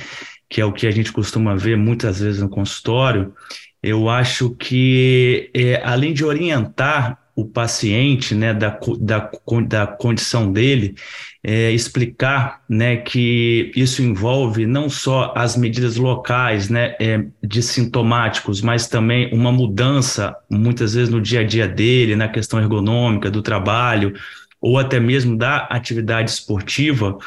que 0.48 0.62
é 0.62 0.66
o 0.66 0.72
que 0.72 0.86
a 0.86 0.92
gente 0.92 1.12
costuma 1.12 1.56
ver 1.56 1.76
muitas 1.76 2.20
vezes 2.20 2.40
no 2.40 2.48
consultório, 2.48 3.34
eu 3.82 4.10
acho 4.10 4.52
que, 4.52 5.50
é, 5.56 5.82
além 5.84 6.14
de 6.14 6.24
orientar 6.24 7.18
o 7.36 7.46
paciente 7.46 8.36
né, 8.36 8.54
da, 8.54 8.78
da, 9.00 9.32
da 9.68 9.88
condição 9.88 10.52
dele, 10.52 10.96
é, 11.44 11.72
explicar 11.72 12.62
né, 12.70 12.98
que 12.98 13.72
isso 13.76 14.02
envolve 14.02 14.66
não 14.66 14.90
só 14.90 15.34
as 15.36 15.58
medidas 15.58 15.98
locais 15.98 16.70
né, 16.70 16.96
é, 17.00 17.26
de 17.44 17.62
sintomáticos, 17.62 18.62
mas 18.62 18.88
também 18.88 19.34
uma 19.34 19.52
mudança, 19.52 20.36
muitas 20.50 20.94
vezes, 20.94 21.10
no 21.10 21.20
dia 21.20 21.42
a 21.42 21.44
dia 21.44 21.68
dele, 21.68 22.16
na 22.16 22.28
questão 22.28 22.60
ergonômica, 22.60 23.30
do 23.30 23.42
trabalho, 23.42 24.14
ou 24.62 24.78
até 24.78 24.98
mesmo 24.98 25.36
da 25.36 25.58
atividade 25.70 26.32
esportiva, 26.32 27.18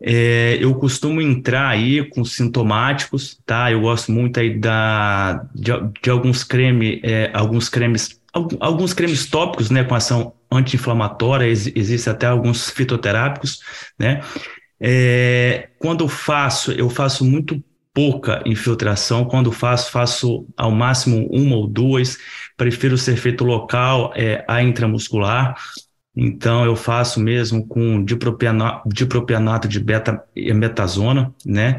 é, 0.00 0.56
eu 0.60 0.72
costumo 0.76 1.20
entrar 1.20 1.68
aí 1.68 2.08
com 2.10 2.24
sintomáticos, 2.24 3.40
tá? 3.44 3.72
Eu 3.72 3.80
gosto 3.80 4.12
muito 4.12 4.38
aí 4.38 4.56
da, 4.56 5.44
de, 5.52 5.72
de 6.00 6.10
alguns 6.10 6.44
cremes, 6.44 7.00
é, 7.02 7.28
alguns 7.34 7.68
cremes 7.68 8.20
alguns 8.60 8.92
cremes 8.92 9.26
tópicos, 9.26 9.70
né, 9.70 9.84
com 9.84 9.94
ação 9.94 10.32
anti-inflamatória, 10.50 11.46
ex 11.46 11.66
existem 11.74 12.12
até 12.12 12.26
alguns 12.26 12.70
fitoterápicos, 12.70 13.60
né? 13.98 14.20
É, 14.80 15.70
quando 15.78 16.06
faço, 16.06 16.72
eu 16.72 16.90
faço 16.90 17.24
muito 17.24 17.62
pouca 17.96 18.42
infiltração. 18.44 19.24
Quando 19.24 19.50
faço, 19.50 19.90
faço 19.90 20.46
ao 20.54 20.70
máximo 20.70 21.26
uma 21.30 21.56
ou 21.56 21.66
duas. 21.66 22.18
Prefiro 22.54 22.98
ser 22.98 23.16
feito 23.16 23.42
local, 23.42 24.12
é, 24.14 24.44
a 24.46 24.62
intramuscular. 24.62 25.56
Então, 26.16 26.64
eu 26.64 26.74
faço 26.74 27.20
mesmo 27.20 27.66
com 27.66 28.02
dipropianato, 28.02 28.88
dipropianato 28.88 29.68
de 29.68 29.78
beta 29.78 30.24
metazona, 30.34 31.34
né? 31.44 31.76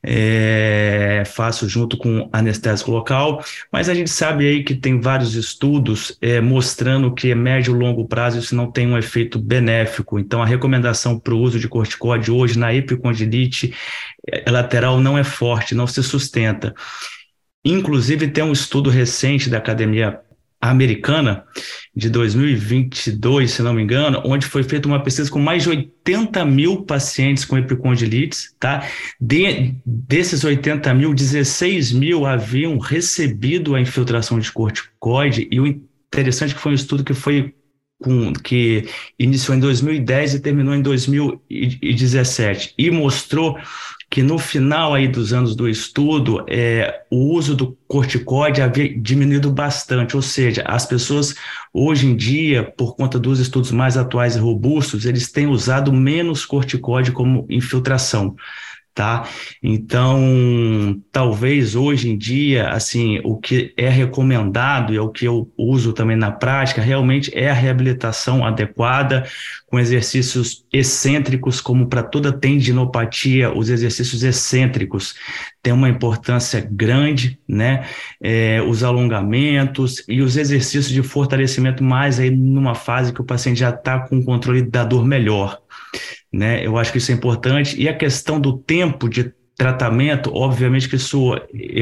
É, 0.00 1.24
faço 1.26 1.68
junto 1.68 1.96
com 1.98 2.28
anestésico 2.32 2.92
local, 2.92 3.44
mas 3.70 3.88
a 3.88 3.94
gente 3.94 4.08
sabe 4.08 4.46
aí 4.46 4.62
que 4.62 4.76
tem 4.76 5.00
vários 5.00 5.34
estudos 5.34 6.16
é, 6.22 6.40
mostrando 6.40 7.12
que 7.12 7.32
a 7.32 7.36
médio 7.36 7.74
e 7.74 7.78
longo 7.78 8.06
prazo 8.06 8.38
isso 8.38 8.54
não 8.54 8.70
tem 8.70 8.86
um 8.86 8.96
efeito 8.96 9.40
benéfico. 9.40 10.20
Então, 10.20 10.40
a 10.40 10.46
recomendação 10.46 11.18
para 11.18 11.34
o 11.34 11.40
uso 11.40 11.58
de 11.58 11.68
corticóide 11.68 12.30
hoje 12.30 12.56
na 12.56 12.72
epicondilite 12.72 13.74
é, 14.26 14.48
lateral 14.48 15.00
não 15.00 15.18
é 15.18 15.24
forte, 15.24 15.74
não 15.74 15.86
se 15.88 16.00
sustenta. 16.02 16.72
Inclusive, 17.64 18.28
tem 18.28 18.44
um 18.44 18.52
estudo 18.52 18.88
recente 18.88 19.50
da 19.50 19.58
Academia 19.58 20.20
americana 20.60 21.44
de 21.96 22.10
2022, 22.10 23.50
se 23.50 23.62
não 23.62 23.72
me 23.72 23.82
engano, 23.82 24.20
onde 24.24 24.46
foi 24.46 24.62
feita 24.62 24.86
uma 24.86 25.02
pesquisa 25.02 25.30
com 25.30 25.38
mais 25.38 25.62
de 25.62 25.70
80 25.70 26.44
mil 26.44 26.82
pacientes 26.84 27.44
com 27.44 27.56
epicondilites, 27.56 28.54
tá? 28.60 28.86
De, 29.20 29.74
desses 29.86 30.44
80 30.44 30.92
mil, 30.94 31.14
16 31.14 31.92
mil 31.92 32.26
haviam 32.26 32.78
recebido 32.78 33.74
a 33.74 33.80
infiltração 33.80 34.38
de 34.38 34.52
corticoide 34.52 35.48
e 35.50 35.58
o 35.58 35.66
interessante 35.66 36.52
é 36.52 36.54
que 36.54 36.60
foi 36.60 36.72
um 36.72 36.74
estudo 36.74 37.04
que 37.04 37.14
foi 37.14 37.54
com, 38.02 38.32
que 38.32 38.86
iniciou 39.18 39.56
em 39.56 39.60
2010 39.60 40.34
e 40.34 40.40
terminou 40.40 40.74
em 40.74 40.82
2017 40.82 42.74
e 42.76 42.90
mostrou 42.90 43.58
que 44.10 44.24
no 44.24 44.38
final 44.38 44.92
aí 44.92 45.06
dos 45.06 45.32
anos 45.32 45.54
do 45.54 45.68
estudo, 45.68 46.44
é, 46.48 47.02
o 47.08 47.32
uso 47.32 47.54
do 47.54 47.78
corticoide 47.86 48.60
havia 48.60 49.00
diminuído 49.00 49.52
bastante, 49.52 50.16
ou 50.16 50.22
seja, 50.22 50.64
as 50.66 50.84
pessoas 50.84 51.36
hoje 51.72 52.08
em 52.08 52.16
dia, 52.16 52.64
por 52.76 52.96
conta 52.96 53.20
dos 53.20 53.38
estudos 53.38 53.70
mais 53.70 53.96
atuais 53.96 54.34
e 54.34 54.40
robustos, 54.40 55.06
eles 55.06 55.30
têm 55.30 55.46
usado 55.46 55.92
menos 55.92 56.44
corticoide 56.44 57.12
como 57.12 57.46
infiltração 57.48 58.34
tá? 58.94 59.28
Então, 59.62 61.00
talvez 61.12 61.74
hoje 61.74 62.10
em 62.10 62.18
dia, 62.18 62.68
assim, 62.68 63.20
o 63.24 63.36
que 63.36 63.72
é 63.76 63.88
recomendado 63.88 64.92
e 64.92 64.96
é 64.96 65.00
o 65.00 65.08
que 65.08 65.24
eu 65.26 65.50
uso 65.56 65.92
também 65.92 66.16
na 66.16 66.30
prática, 66.30 66.82
realmente 66.82 67.30
é 67.34 67.50
a 67.50 67.54
reabilitação 67.54 68.44
adequada, 68.44 69.26
com 69.66 69.78
exercícios 69.78 70.64
excêntricos, 70.72 71.60
como 71.60 71.86
para 71.86 72.02
toda 72.02 72.32
tendinopatia, 72.32 73.56
os 73.56 73.70
exercícios 73.70 74.24
excêntricos 74.24 75.14
têm 75.62 75.72
uma 75.72 75.88
importância 75.88 76.60
grande, 76.68 77.38
né? 77.48 77.86
É, 78.20 78.60
os 78.62 78.82
alongamentos 78.82 80.02
e 80.08 80.22
os 80.22 80.36
exercícios 80.36 80.88
de 80.88 81.02
fortalecimento 81.02 81.84
mais 81.84 82.18
aí 82.18 82.30
numa 82.30 82.74
fase 82.74 83.12
que 83.12 83.20
o 83.20 83.24
paciente 83.24 83.60
já 83.60 83.70
está 83.70 84.00
com 84.00 84.24
controle 84.24 84.62
da 84.62 84.84
dor 84.84 85.06
melhor 85.06 85.60
né? 86.32 86.64
Eu 86.64 86.76
acho 86.78 86.92
que 86.92 86.98
isso 86.98 87.10
é 87.10 87.14
importante. 87.14 87.80
E 87.80 87.88
a 87.88 87.96
questão 87.96 88.40
do 88.40 88.56
tempo 88.58 89.08
de 89.08 89.32
tratamento, 89.60 90.34
obviamente 90.34 90.88
que 90.88 90.96
isso 90.96 91.34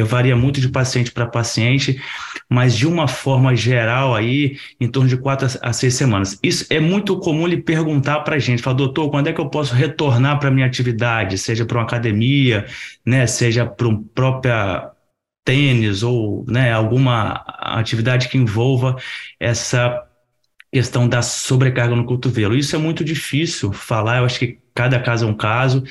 varia 0.05 0.35
muito 0.35 0.61
de 0.61 0.69
paciente 0.69 1.12
para 1.12 1.29
paciente, 1.29 2.03
mas 2.50 2.77
de 2.77 2.88
uma 2.88 3.07
forma 3.07 3.55
geral 3.55 4.17
aí, 4.17 4.59
em 4.81 4.88
torno 4.91 5.09
de 5.09 5.17
quatro 5.17 5.47
a 5.62 5.73
seis 5.73 5.95
semanas. 5.95 6.37
Isso 6.43 6.67
é 6.71 6.81
muito 6.81 7.17
comum 7.21 7.47
lhe 7.47 7.57
perguntar 7.57 8.21
para 8.21 8.35
a 8.35 8.38
gente, 8.41 8.62
falar, 8.62 8.75
doutor, 8.75 9.11
quando 9.11 9.29
é 9.29 9.33
que 9.33 9.41
eu 9.41 9.49
posso 9.49 9.77
retornar 9.77 10.41
para 10.41 10.50
minha 10.50 10.67
atividade, 10.67 11.38
seja 11.38 11.65
para 11.65 11.79
uma 11.79 11.85
academia, 11.85 12.67
né, 13.07 13.29
seja 13.29 13.65
para 13.65 13.87
um 13.87 14.03
própria 14.03 14.91
tênis 15.45 16.03
ou 16.03 16.45
né, 16.49 16.73
alguma 16.73 17.45
atividade 17.47 18.29
que 18.29 18.37
envolva 18.37 18.97
essa 19.38 20.08
questão 20.72 21.08
da 21.08 21.22
sobrecarga 21.22 21.94
no 21.96 22.04
cotovelo. 22.04 22.56
Isso 22.56 22.76
é 22.76 22.78
muito 22.78 23.04
difícil 23.04 23.72
falar, 23.72 24.18
eu 24.18 24.25
acho 24.25 24.38
que 24.38 24.58
cada 24.75 25.00
caso 25.00 25.26
é 25.26 25.28
um 25.28 25.34
caso. 25.34 25.82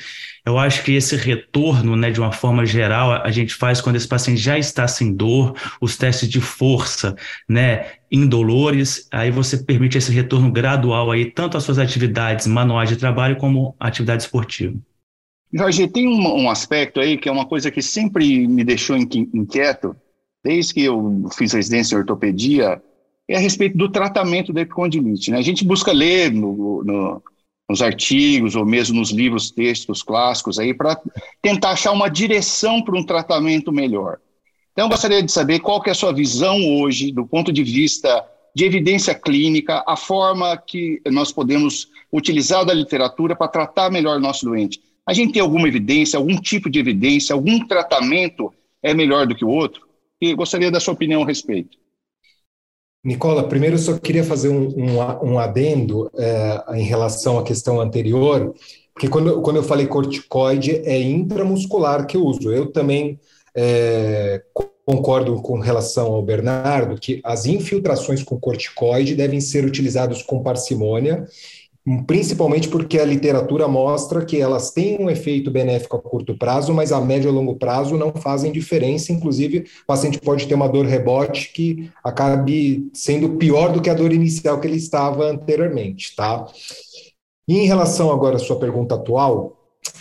Eu 0.46 0.56
acho 0.56 0.82
que 0.82 0.92
esse 0.92 1.14
retorno, 1.14 1.94
né, 1.94 2.10
de 2.10 2.18
uma 2.18 2.32
forma 2.32 2.64
geral, 2.64 3.12
a 3.12 3.30
gente 3.30 3.54
faz 3.54 3.82
quando 3.82 3.96
esse 3.96 4.08
paciente 4.08 4.40
já 4.40 4.58
está 4.58 4.88
sem 4.88 5.12
dor, 5.12 5.54
os 5.78 5.98
testes 5.98 6.26
de 6.26 6.40
força, 6.40 7.14
né, 7.46 7.86
indolores, 8.10 9.06
aí 9.12 9.30
você 9.30 9.58
permite 9.58 9.98
esse 9.98 10.10
retorno 10.10 10.50
gradual 10.50 11.10
aí, 11.10 11.26
tanto 11.26 11.58
às 11.58 11.64
suas 11.64 11.78
atividades 11.78 12.46
manuais 12.46 12.88
de 12.88 12.96
trabalho 12.96 13.36
como 13.36 13.76
atividade 13.78 14.22
esportiva. 14.22 14.74
Jorge, 15.52 15.86
tem 15.88 16.08
um, 16.08 16.44
um 16.44 16.50
aspecto 16.50 16.98
aí 16.98 17.18
que 17.18 17.28
é 17.28 17.32
uma 17.32 17.46
coisa 17.46 17.70
que 17.70 17.82
sempre 17.82 18.46
me 18.46 18.64
deixou 18.64 18.96
inquieto, 18.96 19.94
desde 20.42 20.72
que 20.72 20.84
eu 20.84 21.28
fiz 21.36 21.52
residência 21.52 21.94
em 21.94 21.98
ortopedia, 21.98 22.80
é 23.28 23.36
a 23.36 23.40
respeito 23.40 23.76
do 23.76 23.90
tratamento 23.90 24.52
da 24.52 24.62
epicondilite. 24.62 25.30
Né? 25.30 25.38
A 25.38 25.42
gente 25.42 25.64
busca 25.64 25.92
ler 25.92 26.32
no, 26.32 26.82
no, 26.82 27.22
nos 27.68 27.82
artigos 27.82 28.56
ou 28.56 28.64
mesmo 28.64 28.98
nos 28.98 29.10
livros, 29.10 29.50
textos 29.50 30.02
clássicos 30.02 30.58
aí 30.58 30.72
para 30.72 30.98
tentar 31.42 31.70
achar 31.70 31.92
uma 31.92 32.08
direção 32.08 32.82
para 32.82 32.98
um 32.98 33.04
tratamento 33.04 33.70
melhor. 33.70 34.18
Então, 34.72 34.86
eu 34.86 34.90
gostaria 34.90 35.22
de 35.22 35.30
saber 35.30 35.58
qual 35.58 35.82
que 35.82 35.90
é 35.90 35.92
a 35.92 35.94
sua 35.94 36.12
visão 36.12 36.56
hoje, 36.78 37.12
do 37.12 37.26
ponto 37.26 37.52
de 37.52 37.62
vista 37.62 38.24
de 38.54 38.64
evidência 38.64 39.14
clínica, 39.14 39.84
a 39.86 39.96
forma 39.96 40.56
que 40.56 41.00
nós 41.06 41.30
podemos 41.30 41.88
utilizar 42.12 42.64
da 42.64 42.72
literatura 42.72 43.36
para 43.36 43.48
tratar 43.48 43.90
melhor 43.90 44.16
o 44.16 44.20
nosso 44.20 44.46
doente. 44.46 44.80
A 45.06 45.12
gente 45.12 45.32
tem 45.32 45.42
alguma 45.42 45.68
evidência, 45.68 46.16
algum 46.16 46.36
tipo 46.36 46.70
de 46.70 46.78
evidência, 46.78 47.34
algum 47.34 47.66
tratamento 47.66 48.52
é 48.82 48.94
melhor 48.94 49.26
do 49.26 49.34
que 49.34 49.44
o 49.44 49.48
outro? 49.48 49.86
E 50.20 50.32
gostaria 50.34 50.70
da 50.70 50.80
sua 50.80 50.94
opinião 50.94 51.22
a 51.22 51.26
respeito. 51.26 51.76
Nicola, 53.04 53.48
primeiro 53.48 53.76
eu 53.76 53.80
só 53.80 53.96
queria 53.98 54.24
fazer 54.24 54.48
um, 54.48 54.68
um, 54.76 55.32
um 55.32 55.38
adendo 55.38 56.10
é, 56.18 56.64
em 56.74 56.82
relação 56.82 57.38
à 57.38 57.44
questão 57.44 57.80
anterior, 57.80 58.54
porque 58.92 59.08
quando, 59.08 59.40
quando 59.40 59.56
eu 59.56 59.62
falei 59.62 59.86
corticoide, 59.86 60.82
é 60.84 61.00
intramuscular 61.00 62.06
que 62.06 62.16
eu 62.16 62.24
uso. 62.24 62.52
Eu 62.52 62.72
também 62.72 63.18
é, 63.54 64.42
concordo 64.84 65.40
com 65.42 65.60
relação 65.60 66.12
ao 66.12 66.22
Bernardo 66.22 66.98
que 66.98 67.20
as 67.22 67.46
infiltrações 67.46 68.22
com 68.22 68.40
corticoide 68.40 69.14
devem 69.14 69.40
ser 69.40 69.64
utilizadas 69.64 70.22
com 70.22 70.42
parcimônia 70.42 71.24
principalmente 72.06 72.68
porque 72.68 72.98
a 72.98 73.04
literatura 73.04 73.68
mostra 73.68 74.24
que 74.24 74.40
elas 74.40 74.70
têm 74.70 74.98
um 75.00 75.08
efeito 75.08 75.50
benéfico 75.50 75.96
a 75.96 76.00
curto 76.00 76.36
prazo, 76.36 76.74
mas 76.74 76.92
a 76.92 77.00
médio 77.00 77.30
e 77.30 77.32
longo 77.32 77.56
prazo 77.56 77.96
não 77.96 78.12
fazem 78.12 78.52
diferença. 78.52 79.12
Inclusive, 79.12 79.64
o 79.82 79.86
paciente 79.86 80.20
pode 80.20 80.46
ter 80.46 80.54
uma 80.54 80.68
dor 80.68 80.86
rebote 80.86 81.52
que 81.52 81.90
acabe 82.02 82.88
sendo 82.92 83.36
pior 83.36 83.72
do 83.72 83.80
que 83.80 83.90
a 83.90 83.94
dor 83.94 84.12
inicial 84.12 84.60
que 84.60 84.66
ele 84.66 84.76
estava 84.76 85.30
anteriormente, 85.30 86.14
tá? 86.16 86.46
E 87.46 87.58
em 87.58 87.66
relação 87.66 88.10
agora 88.10 88.36
à 88.36 88.38
sua 88.38 88.58
pergunta 88.58 88.94
atual, 88.94 89.54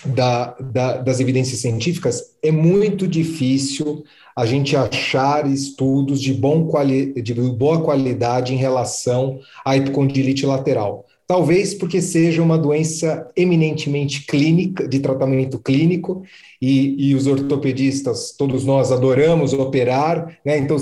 da, 0.06 0.56
da, 0.60 0.98
das 0.98 1.20
evidências 1.20 1.62
científicas, 1.62 2.36
é 2.44 2.51
muito 2.51 3.08
difícil 3.08 4.03
a 4.36 4.46
gente 4.46 4.75
achar 4.75 5.48
estudos 5.48 6.22
de, 6.22 6.34
bom 6.34 6.67
quali, 6.67 7.13
de 7.22 7.34
boa 7.34 7.82
qualidade 7.82 8.53
em 8.53 8.58
relação 8.58 9.39
à 9.65 9.77
epicondilite 9.77 10.46
lateral 10.46 11.07
Talvez 11.27 11.74
porque 11.74 12.01
seja 12.01 12.41
uma 12.41 12.57
doença 12.57 13.29
eminentemente 13.36 14.25
clínica, 14.25 14.88
de 14.88 15.00
tratamento 15.00 15.60
clínico, 15.60 16.24
e, 16.62 17.10
e 17.10 17.15
os 17.15 17.27
ortopedistas, 17.27 18.31
todos 18.31 18.63
nós 18.63 18.93
adoramos 18.93 19.51
operar, 19.51 20.39
né? 20.46 20.57
Então, 20.57 20.77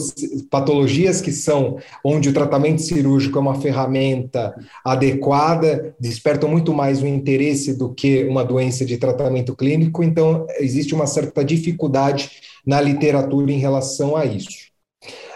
patologias 0.50 1.20
que 1.20 1.32
são 1.32 1.80
onde 2.04 2.30
o 2.30 2.34
tratamento 2.34 2.82
cirúrgico 2.82 3.40
é 3.40 3.42
uma 3.42 3.60
ferramenta 3.60 4.56
adequada, 4.86 5.96
despertam 6.00 6.48
muito 6.48 6.74
mais 6.74 7.02
o 7.02 7.08
interesse 7.08 7.74
do 7.74 7.92
que 7.92 8.24
uma 8.26 8.46
doença 8.46 8.86
de 8.86 8.98
tratamento 8.98 9.56
clínico, 9.56 10.04
então 10.04 10.46
existe 10.60 10.94
uma 10.94 11.08
certa 11.08 11.44
dificuldade 11.44 12.30
na 12.66 12.80
literatura 12.80 13.52
em 13.52 13.58
relação 13.58 14.16
a 14.16 14.26
isso. 14.26 14.75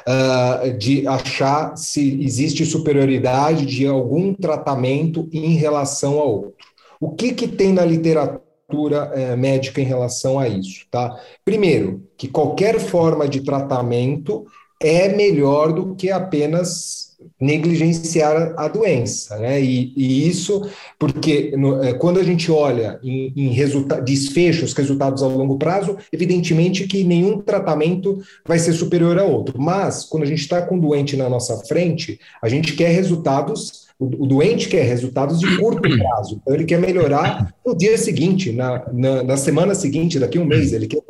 Uh, 0.07 0.75
de 0.77 1.05
achar 1.07 1.75
se 1.75 2.23
existe 2.23 2.65
superioridade 2.65 3.65
de 3.65 3.85
algum 3.85 4.33
tratamento 4.33 5.29
em 5.31 5.53
relação 5.53 6.19
a 6.19 6.23
outro. 6.23 6.55
O 6.99 7.11
que, 7.11 7.33
que 7.33 7.47
tem 7.47 7.71
na 7.71 7.85
literatura 7.85 9.11
eh, 9.13 9.35
médica 9.35 9.79
em 9.79 9.85
relação 9.85 10.37
a 10.37 10.47
isso? 10.47 10.85
Tá? 10.91 11.17
Primeiro, 11.45 12.03
que 12.17 12.27
qualquer 12.27 12.79
forma 12.79 13.27
de 13.27 13.41
tratamento 13.41 14.45
é 14.81 15.09
melhor 15.09 15.71
do 15.71 15.95
que 15.95 16.11
apenas 16.11 17.08
negligenciar 17.39 18.53
a 18.57 18.67
doença, 18.67 19.37
né? 19.37 19.61
E, 19.61 19.93
e 19.95 20.27
isso 20.27 20.69
porque 20.97 21.53
no, 21.55 21.81
é, 21.83 21.93
quando 21.93 22.19
a 22.19 22.23
gente 22.23 22.51
olha 22.51 22.99
em, 23.01 23.31
em 23.35 23.47
resulta 23.49 24.01
desfechos, 24.01 24.73
resultados 24.73 25.23
a 25.23 25.27
longo 25.27 25.57
prazo, 25.57 25.97
evidentemente 26.11 26.87
que 26.87 27.03
nenhum 27.03 27.39
tratamento 27.39 28.21
vai 28.45 28.59
ser 28.59 28.73
superior 28.73 29.17
a 29.17 29.23
outro. 29.23 29.59
Mas 29.59 30.03
quando 30.03 30.23
a 30.23 30.27
gente 30.27 30.41
está 30.41 30.61
com 30.61 30.77
o 30.77 30.81
doente 30.81 31.15
na 31.15 31.29
nossa 31.29 31.57
frente, 31.65 32.19
a 32.41 32.49
gente 32.49 32.73
quer 32.73 32.89
resultados 32.89 33.89
o, 33.99 34.25
doente 34.25 34.69
quer 34.69 34.83
resultados 34.83 35.39
de 35.39 35.57
curto 35.57 35.81
prazo, 35.99 36.39
então 36.41 36.55
ele 36.55 36.63
quer 36.63 36.79
melhorar 36.79 37.53
no 37.65 37.75
dia 37.75 37.97
seguinte, 37.97 38.49
na, 38.49 38.81
na, 38.93 39.23
na 39.23 39.35
semana 39.35 39.75
seguinte, 39.75 40.17
daqui 40.17 40.37
a 40.37 40.41
um 40.41 40.45
mês, 40.45 40.71
ele 40.71 40.87
quer 40.87 41.01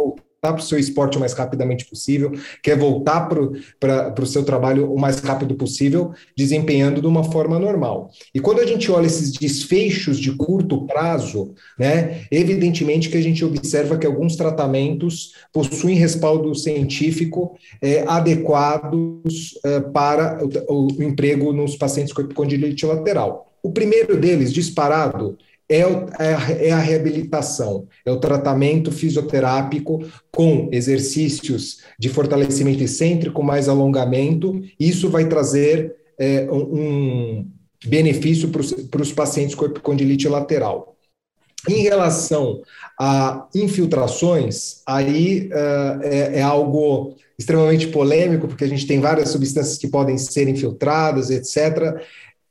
para 0.42 0.56
o 0.56 0.62
seu 0.62 0.80
esporte 0.80 1.18
o 1.18 1.20
mais 1.20 1.34
rapidamente 1.34 1.86
possível, 1.86 2.32
quer 2.64 2.78
voltar 2.78 3.28
para 3.28 4.24
o 4.24 4.26
seu 4.26 4.44
trabalho 4.44 4.92
o 4.92 5.00
mais 5.00 5.20
rápido 5.20 5.56
possível, 5.56 6.14
desempenhando 6.36 7.02
de 7.02 7.08
uma 7.08 7.24
forma 7.24 7.60
normal. 7.60 8.10
E 8.34 8.40
quando 8.40 8.62
a 8.62 8.66
gente 8.66 8.92
olha 8.92 9.06
esses 9.06 9.32
desfechos 9.32 10.20
de 10.20 10.32
curto 10.32 10.86
prazo, 10.86 11.54
né, 11.78 12.22
evidentemente 12.32 13.10
que 13.10 13.18
a 13.18 13.22
gente 13.22 13.44
observa 13.44 13.98
que 13.98 14.08
alguns 14.08 14.36
tratamentos 14.36 15.34
possuem 15.52 15.96
respaldo 15.96 16.54
científico 16.56 17.58
é, 17.82 18.04
adequados 18.08 19.60
é, 19.66 19.80
para 19.80 20.40
o, 20.68 20.88
o, 20.98 21.04
emprego 21.04 21.52
nos 21.52 21.76
pacientes 21.76 22.14
com 22.14 22.22
epicondilite 22.22 22.86
lateral. 22.86 23.52
O 23.62 23.72
primeiro 23.72 24.18
deles, 24.18 24.54
disparado, 24.54 25.38
é, 25.70 25.82
é, 25.82 26.68
é, 26.68 26.72
a 26.72 26.80
reabilitação, 26.80 27.88
é 28.04 28.12
o 28.12 28.20
tratamento 28.20 28.92
fisioterápico 28.92 30.04
com 30.32 30.68
exercícios 30.72 31.82
de 32.00 32.10
fortalecimento 32.10 32.82
excêntrico, 32.82 33.44
mais 33.44 33.70
alongamento. 33.70 34.60
Isso 34.80 35.10
vai 35.10 35.30
trazer 35.30 35.96
é, 36.18 36.48
um 36.52 37.46
benefício 37.86 38.50
para 38.50 39.02
os 39.02 39.14
pacientes 39.14 39.54
com 39.54 39.66
epicondilite 39.66 40.28
lateral. 40.28 40.96
Em 41.68 41.84
relação 41.84 42.62
a 43.00 43.48
infiltrações, 43.54 44.82
aí 44.88 45.50
uh, 45.52 46.02
é, 46.02 46.40
é, 46.40 46.42
algo 46.42 47.16
extremamente 47.38 47.88
polêmico, 47.88 48.48
porque 48.48 48.64
a 48.64 48.68
gente 48.68 48.88
tem 48.88 49.00
várias 49.00 49.30
substâncias 49.30 49.78
que 49.78 49.88
podem 49.88 50.18
ser 50.18 50.48
infiltradas, 50.48 51.30
etc 51.30 52.02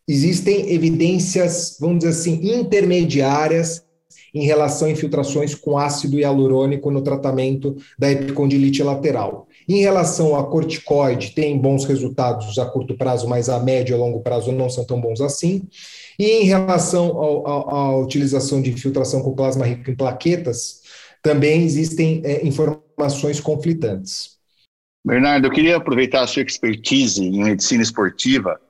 existem 0.08 0.72
evidências, 0.72 1.76
vamos 1.78 1.98
dizer 1.98 2.10
assim, 2.10 2.58
intermediárias 2.58 3.86
em 4.34 4.44
relação 4.44 4.88
a 4.88 4.90
infiltrações 4.90 5.54
com 5.54 5.78
ácido 5.78 6.18
hialurônico 6.18 6.90
no 6.90 7.02
tratamento 7.02 7.76
da 7.98 8.10
epicondilite 8.10 8.82
lateral. 8.82 9.46
Em 9.68 9.80
relação 9.80 10.34
a 10.34 10.46
corticoide, 10.46 11.32
tem 11.32 11.58
bons 11.58 11.84
resultados 11.84 12.58
a 12.58 12.66
curto 12.66 12.96
prazo, 12.96 13.28
mas 13.28 13.48
a 13.48 13.60
médio 13.60 13.94
e 13.94 13.98
longo 13.98 14.20
prazo 14.20 14.50
não 14.50 14.70
são 14.70 14.84
tão 14.84 15.00
bons 15.00 15.20
assim. 15.20 15.62
E 16.18 16.24
em 16.24 16.44
relação 16.44 17.10
à 17.46 17.96
utilização 17.96 18.62
de 18.62 18.70
infiltração 18.70 19.22
com 19.22 19.34
plasma 19.34 19.66
rico 19.66 19.90
em 19.90 19.96
plaquetas, 19.96 20.80
também 21.22 21.62
existem 21.62 22.22
é, 22.24 22.46
informações 22.46 23.40
conflitantes. 23.40 24.38
Bernardo, 25.04 25.46
eu 25.46 25.50
queria 25.50 25.76
aproveitar 25.76 26.22
a 26.22 26.26
sua 26.26 26.42
expertise 26.42 27.22
em 27.22 27.44
medicina 27.44 27.82
esportiva 27.82 28.60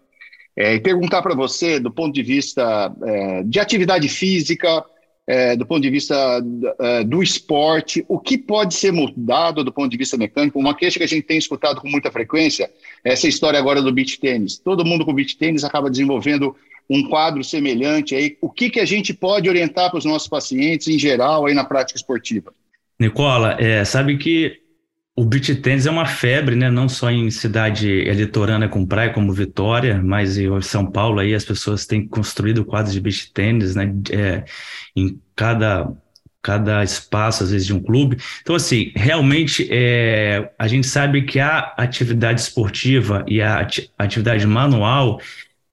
é, 0.59 0.75
e 0.75 0.81
perguntar 0.81 1.23
para 1.23 1.37
você, 1.37 1.79
do 1.79 1.89
ponto 1.89 2.13
de 2.13 2.21
vista 2.21 2.93
é, 3.05 3.45
de 3.45 3.61
atividade 3.61 4.09
física, 4.09 4.85
é, 5.25 5.55
do 5.55 5.65
ponto 5.65 5.81
de 5.81 5.89
vista 5.89 6.43
é, 6.81 7.05
do 7.05 7.23
esporte, 7.23 8.05
o 8.09 8.19
que 8.19 8.37
pode 8.37 8.75
ser 8.75 8.91
mudado 8.91 9.63
do 9.63 9.73
ponto 9.73 9.89
de 9.89 9.97
vista 9.97 10.17
mecânico? 10.17 10.59
Uma 10.59 10.75
queixa 10.75 10.99
que 10.99 11.05
a 11.05 11.09
gente 11.09 11.23
tem 11.23 11.39
escutado 11.39 11.81
com 11.81 11.89
muita 11.89 12.11
frequência 12.11 12.69
é 13.05 13.13
essa 13.13 13.29
história 13.29 13.57
agora 13.57 13.81
do 13.81 13.93
beach 13.93 14.19
tênis. 14.19 14.59
Todo 14.59 14.85
mundo 14.85 15.05
com 15.05 15.15
beach 15.15 15.37
tênis 15.39 15.63
acaba 15.63 15.89
desenvolvendo 15.89 16.57
um 16.91 17.09
quadro 17.09 17.45
semelhante. 17.45 18.17
Aí, 18.17 18.37
o 18.41 18.51
que, 18.51 18.69
que 18.69 18.81
a 18.81 18.85
gente 18.85 19.15
pode 19.15 19.49
orientar 19.49 19.91
para 19.91 19.99
os 19.99 20.05
nossos 20.05 20.27
pacientes 20.27 20.89
em 20.89 20.99
geral 20.99 21.47
aí 21.47 21.55
na 21.55 21.63
prática 21.63 21.97
esportiva? 21.97 22.53
Nicola, 22.99 23.57
é, 23.61 23.85
sabe 23.85 24.19
que 24.19 24.59
o 25.19 25.25
beach 25.25 25.53
tennis 25.57 25.85
é 25.85 25.91
uma 25.91 26.07
febre, 26.07 26.55
né? 26.55 26.71
Não 26.71 26.89
só 26.89 27.11
em 27.11 27.29
cidade 27.29 28.05
litorânea 28.05 28.69
com 28.69 28.87
praia 28.87 29.13
como 29.13 29.33
Vitória, 29.33 30.01
mas 30.01 30.39
em 30.39 30.49
São 30.63 30.89
Paulo 30.89 31.19
aí 31.19 31.35
as 31.35 31.45
pessoas 31.45 31.87
têm 31.87 32.07
construído 32.07 32.65
quadros 32.65 32.95
de 32.95 33.01
beach 33.01 33.33
tennis, 33.33 33.75
né? 33.75 33.93
É, 34.13 34.45
em 34.95 35.21
cada 35.35 35.93
cada 36.41 36.85
espaço 36.85 37.43
às 37.43 37.51
vezes 37.51 37.67
de 37.67 37.75
um 37.75 37.83
clube. 37.83 38.17
Então 38.43 38.55
assim, 38.55 38.93
realmente 38.95 39.69
é, 39.73 40.53
a 40.57 40.69
gente 40.69 40.87
sabe 40.87 41.23
que 41.23 41.41
a 41.41 41.75
atividade 41.77 42.41
esportiva 42.41 43.25
e 43.27 43.43
a 43.43 43.67
atividade 43.99 44.47
manual 44.47 45.21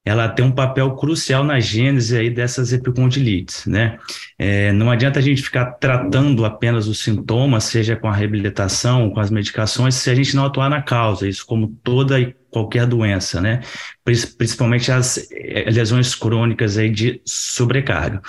ela 0.05 0.29
tem 0.29 0.45
um 0.45 0.51
papel 0.51 0.95
crucial 0.95 1.43
na 1.43 1.59
gênese 1.59 2.15
aí 2.15 2.29
dessas 2.29 2.71
epicondilites, 2.71 3.65
né? 3.65 3.97
É, 4.37 4.71
não 4.71 4.91
adianta 4.91 5.17
a 5.17 5.21
gente 5.21 5.41
ficar 5.41 5.65
tratando 5.65 6.45
apenas 6.45 6.87
os 6.87 7.03
sintomas, 7.03 7.63
seja 7.63 7.95
com 7.95 8.07
a 8.07 8.13
reabilitação, 8.13 9.09
com 9.09 9.19
as 9.19 9.31
medicações, 9.31 9.95
se 9.95 10.11
a 10.11 10.15
gente 10.15 10.35
não 10.35 10.45
atuar 10.45 10.69
na 10.69 10.81
causa, 10.81 11.27
isso 11.27 11.43
como 11.43 11.69
toda 11.83 12.19
e 12.19 12.35
qualquer 12.51 12.85
doença, 12.85 13.41
né? 13.41 13.61
Principalmente 14.37 14.91
as 14.91 15.27
é, 15.31 15.69
lesões 15.71 16.13
crônicas 16.13 16.77
aí 16.77 16.89
de 16.89 17.19
sobrecarga. 17.25 18.21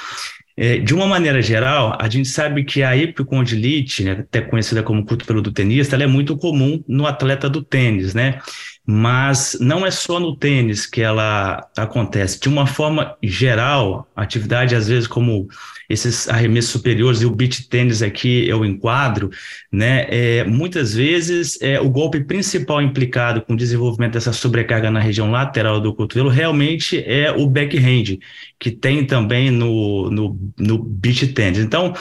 É, 0.59 0.79
de 0.79 0.95
uma 0.95 1.07
maneira 1.07 1.43
geral, 1.43 1.99
a 2.01 2.09
gente 2.09 2.29
sabe 2.29 2.65
que 2.65 2.83
a 2.83 2.97
epicondilite, 2.97 4.03
né, 4.03 4.13
até 4.13 4.41
conhecida 4.41 4.83
como 4.83 5.05
do 5.05 5.53
tenista, 5.53 5.95
ela 5.95 6.05
é 6.05 6.07
muito 6.07 6.35
comum 6.39 6.83
no 6.89 7.07
atleta 7.07 7.51
do 7.51 7.63
tênis, 7.63 8.15
né? 8.15 8.39
Mas 8.87 9.59
não 9.61 9.85
é 9.85 9.91
só 9.91 10.21
no 10.21 10.37
tênis 10.37 10.87
que 10.87 11.03
ela 11.03 11.69
acontece. 11.77 12.39
De 12.39 12.49
uma 12.49 12.67
forma 12.67 13.17
geral, 13.21 14.09
atividade 14.15 14.77
às 14.77 14.87
vezes 14.87 15.09
como 15.09 15.49
esses 15.89 16.29
arremessos 16.29 16.71
superiores 16.71 17.21
e 17.21 17.27
o 17.27 17.31
beach 17.31 17.69
tênis 17.69 18.03
aqui 18.03 18.49
eu 18.49 18.65
enquadro, 18.65 19.31
né? 19.73 20.07
É, 20.09 20.45
muitas 20.45 20.95
vezes 20.95 21.61
é, 21.61 21.81
o 21.81 21.89
golpe 21.89 22.23
principal 22.25 22.83
implicado 22.83 23.43
com 23.43 23.55
o 23.55 23.57
desenvolvimento 23.57 24.15
dessa 24.15 24.33
sobrecarga 24.33 24.91
na 24.91 25.01
região 25.01 25.31
lateral 25.31 25.81
do 25.81 25.95
cotovelo 25.95 26.29
realmente 26.29 27.03
é 27.07 27.31
o 27.31 27.47
backhand, 27.47 28.19
que 28.59 28.71
tem 28.71 29.05
também 29.05 29.51
no, 29.51 30.11
no, 30.11 30.53
no 30.59 30.79
beach 30.79 31.27
tênis. 31.29 31.59
Então, 31.59 31.93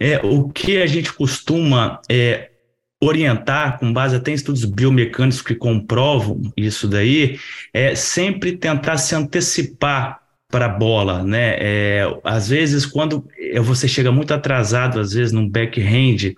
é, 0.00 0.20
o 0.22 0.48
que 0.48 0.80
a 0.80 0.86
gente 0.86 1.12
costuma 1.12 2.00
é, 2.08 2.50
orientar, 3.00 3.78
com 3.78 3.92
base 3.92 4.16
até 4.16 4.32
em 4.32 4.34
estudos 4.34 4.64
biomecânicos 4.64 5.42
que 5.42 5.54
comprovam 5.54 6.52
isso 6.56 6.88
daí, 6.88 7.38
é 7.72 7.94
sempre 7.94 8.56
tentar 8.56 8.98
se 8.98 9.14
antecipar 9.14 10.20
para 10.50 10.64
a 10.64 10.68
bola, 10.70 11.22
né? 11.22 11.56
É, 11.58 12.18
às 12.24 12.48
vezes, 12.48 12.86
quando 12.86 13.26
você 13.62 13.86
chega 13.86 14.10
muito 14.10 14.32
atrasado, 14.32 14.98
às 14.98 15.12
vezes, 15.12 15.30
num 15.30 15.46
backhand, 15.46 16.34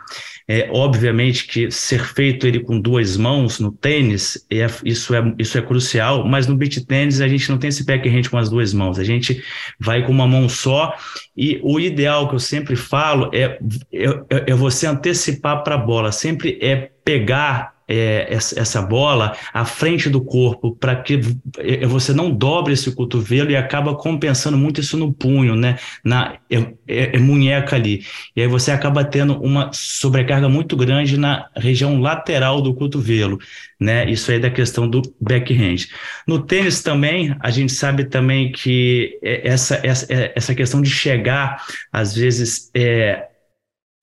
é, 0.48 0.68
obviamente 0.72 1.46
que 1.46 1.70
ser 1.70 2.04
feito 2.04 2.44
ele 2.44 2.58
com 2.58 2.80
duas 2.80 3.16
mãos 3.16 3.60
no 3.60 3.70
tênis, 3.70 4.44
é, 4.50 4.66
isso, 4.84 5.14
é, 5.14 5.34
isso 5.38 5.56
é 5.56 5.62
crucial, 5.62 6.26
mas 6.26 6.48
no 6.48 6.56
beach 6.56 6.84
tênis 6.84 7.20
a 7.20 7.28
gente 7.28 7.48
não 7.48 7.56
tem 7.56 7.68
esse 7.68 7.84
backhand 7.84 8.28
com 8.28 8.36
as 8.36 8.50
duas 8.50 8.74
mãos, 8.74 8.98
a 8.98 9.04
gente 9.04 9.44
vai 9.78 10.04
com 10.04 10.10
uma 10.10 10.26
mão 10.26 10.48
só 10.48 10.96
e 11.36 11.60
o 11.62 11.78
ideal 11.78 12.28
que 12.28 12.34
eu 12.34 12.40
sempre 12.40 12.74
falo 12.74 13.30
é, 13.32 13.60
é, 13.92 14.50
é 14.50 14.54
você 14.54 14.88
antecipar 14.88 15.62
para 15.62 15.76
a 15.76 15.78
bola, 15.78 16.10
sempre 16.10 16.58
é 16.60 16.90
pegar 17.04 17.79
é, 17.90 18.28
essa 18.32 18.80
bola 18.80 19.36
à 19.52 19.64
frente 19.64 20.08
do 20.08 20.20
corpo 20.20 20.76
para 20.76 20.94
que 20.94 21.20
é, 21.58 21.84
você 21.86 22.12
não 22.12 22.30
dobre 22.30 22.72
esse 22.72 22.94
cotovelo 22.94 23.50
e 23.50 23.56
acaba 23.56 23.96
compensando 23.96 24.56
muito 24.56 24.80
isso 24.80 24.96
no 24.96 25.12
punho, 25.12 25.56
né? 25.56 25.76
Na 26.04 26.36
é, 26.48 26.58
é, 26.86 27.16
é 27.16 27.18
munheca 27.18 27.74
ali. 27.74 28.04
E 28.36 28.42
aí 28.42 28.46
você 28.46 28.70
acaba 28.70 29.04
tendo 29.04 29.34
uma 29.42 29.70
sobrecarga 29.72 30.48
muito 30.48 30.76
grande 30.76 31.16
na 31.16 31.48
região 31.56 32.00
lateral 32.00 32.62
do 32.62 32.72
cotovelo, 32.74 33.38
né? 33.80 34.08
Isso 34.08 34.30
aí 34.30 34.38
da 34.38 34.50
questão 34.50 34.88
do 34.88 35.02
backhand. 35.20 35.88
No 36.28 36.38
tênis 36.38 36.82
também, 36.82 37.34
a 37.40 37.50
gente 37.50 37.72
sabe 37.72 38.04
também 38.04 38.52
que 38.52 39.18
essa, 39.22 39.80
essa, 39.82 40.06
essa 40.10 40.54
questão 40.54 40.80
de 40.80 40.90
chegar, 40.90 41.64
às 41.92 42.14
vezes, 42.14 42.70
é, 42.72 43.29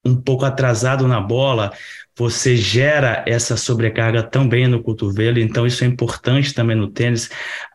um 0.07 0.15
pouco 0.15 0.45
atrasado 0.45 1.07
na 1.07 1.19
bola, 1.19 1.71
você 2.17 2.55
gera 2.55 3.23
essa 3.27 3.55
sobrecarga 3.55 4.23
também 4.23 4.67
no 4.67 4.81
cotovelo, 4.81 5.39
então 5.39 5.67
isso 5.67 5.83
é 5.83 5.87
importante 5.87 6.53
também 6.53 6.75
no 6.75 6.87
tênis. 6.87 7.29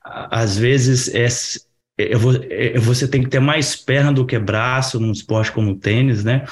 Às 0.04 0.58
vezes 0.58 1.08
é, 1.14 1.28
é, 1.98 2.74
é, 2.74 2.78
você 2.78 3.06
tem 3.06 3.22
que 3.22 3.28
ter 3.28 3.40
mais 3.40 3.76
perna 3.76 4.12
do 4.12 4.26
que 4.26 4.38
braço 4.38 4.98
num 4.98 5.12
esporte 5.12 5.52
como 5.52 5.70
o 5.70 5.78
tênis, 5.78 6.24
né? 6.24 6.44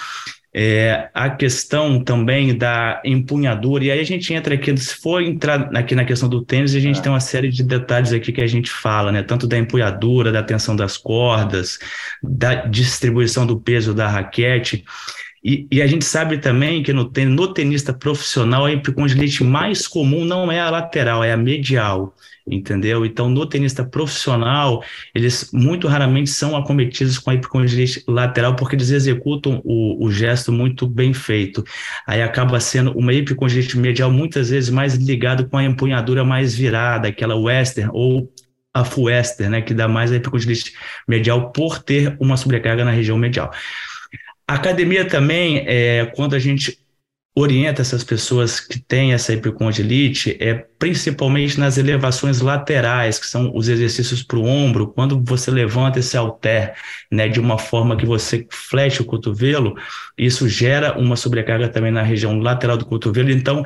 É, 0.53 1.09
a 1.14 1.31
questão 1.31 2.03
também 2.03 2.57
da 2.59 3.01
empunhadura, 3.05 3.85
e 3.85 3.90
aí 3.93 4.01
a 4.01 4.05
gente 4.05 4.35
entra 4.35 4.57
aqui, 4.57 4.77
se 4.77 4.97
for 4.97 5.23
entrar 5.23 5.71
aqui 5.77 5.95
na 5.95 6.05
questão 6.05 6.29
do 6.29 6.45
tênis, 6.45 6.75
a 6.75 6.81
gente 6.81 6.99
é. 6.99 7.03
tem 7.03 7.12
uma 7.12 7.21
série 7.21 7.49
de 7.49 7.62
detalhes 7.62 8.12
aqui 8.12 8.33
que 8.33 8.40
a 8.40 8.47
gente 8.49 8.69
fala, 8.69 9.12
né? 9.12 9.23
Tanto 9.23 9.47
da 9.47 9.57
empunhadura, 9.57 10.33
da 10.33 10.43
tensão 10.43 10.75
das 10.75 10.97
cordas, 10.97 11.79
da 12.23 12.66
distribuição 12.66 13.47
do 13.47 13.61
peso 13.61 13.95
da 13.95 14.09
raquete. 14.09 14.85
E, 15.42 15.66
e, 15.72 15.81
a 15.81 15.87
gente 15.87 16.05
sabe 16.05 16.37
também 16.37 16.83
que 16.83 16.92
no, 16.92 17.11
no 17.11 17.55
tenista 17.55 17.94
profissional 17.94 18.66
a 18.66 18.72
epicondilite 18.72 19.42
mais 19.42 19.88
comum 19.88 20.22
não 20.22 20.53
é 20.53 20.61
a 20.61 20.68
lateral, 20.68 21.24
é 21.24 21.33
a 21.33 21.37
medial, 21.37 22.14
entendeu? 22.46 23.07
Então, 23.07 23.31
no 23.31 23.46
tenista 23.46 23.83
profissional, 23.83 24.85
eles 25.14 25.50
muito 25.50 25.88
raramente 25.88 26.29
são 26.29 26.55
acometidos 26.55 27.18
com 27.18 27.31
a 27.31 27.35
epicondilite 27.35 28.05
lateral 28.07 28.55
porque 28.55 28.76
eles 28.76 28.90
executam 28.90 29.62
o, 29.64 30.05
o 30.05 30.12
gesto 30.12 30.53
muito 30.53 30.87
bem 30.87 31.14
feito. 31.14 31.64
Aí 32.07 32.20
acaba 32.20 32.61
sendo 32.61 32.92
uma 32.92 33.14
epicondilite 33.14 33.79
medial 33.79 34.11
muitas 34.11 34.50
vezes 34.50 34.68
mais 34.68 34.94
ligado 34.96 35.48
com 35.48 35.57
a 35.57 35.64
empunhadura 35.64 36.22
mais 36.22 36.55
virada, 36.55 37.09
aquela 37.09 37.35
western 37.35 37.90
ou 37.94 38.31
a 38.74 38.85
full 38.85 39.05
western, 39.05 39.50
né, 39.50 39.62
que 39.62 39.74
dá 39.74 39.88
mais 39.88 40.12
a 40.12 40.16
epicondilite 40.16 40.74
medial 41.09 41.50
por 41.50 41.83
ter 41.83 42.14
uma 42.20 42.37
sobrecarga 42.37 42.85
na 42.85 42.90
região 42.90 43.16
medial. 43.16 43.50
A 44.51 44.55
academia 44.55 45.05
também, 45.05 45.59
é, 45.65 46.07
quando 46.07 46.35
a 46.35 46.39
gente 46.41 46.77
orienta 47.37 47.83
essas 47.83 48.03
pessoas 48.03 48.59
que 48.59 48.81
têm 48.81 49.13
essa 49.13 49.33
epicondilite, 49.33 50.37
é 50.41 50.55
principalmente 50.77 51.57
nas 51.61 51.79
elevações 51.79 52.41
laterais, 52.41 53.17
que 53.17 53.29
são 53.29 53.55
os 53.55 53.69
exercícios 53.69 54.25
para 54.25 54.39
o 54.39 54.45
ombro, 54.45 54.89
quando 54.89 55.23
você 55.23 55.53
levanta 55.53 56.01
esse 56.01 56.17
halter, 56.17 56.75
né, 57.13 57.29
de 57.29 57.39
uma 57.39 57.59
forma 57.59 57.97
que 57.97 58.05
você 58.05 58.45
fleche 58.51 59.01
o 59.01 59.05
cotovelo, 59.05 59.77
isso 60.19 60.49
gera 60.49 60.99
uma 60.99 61.15
sobrecarga 61.15 61.69
também 61.69 61.93
na 61.93 62.03
região 62.03 62.37
lateral 62.41 62.77
do 62.77 62.87
cotovelo, 62.87 63.31
então 63.31 63.65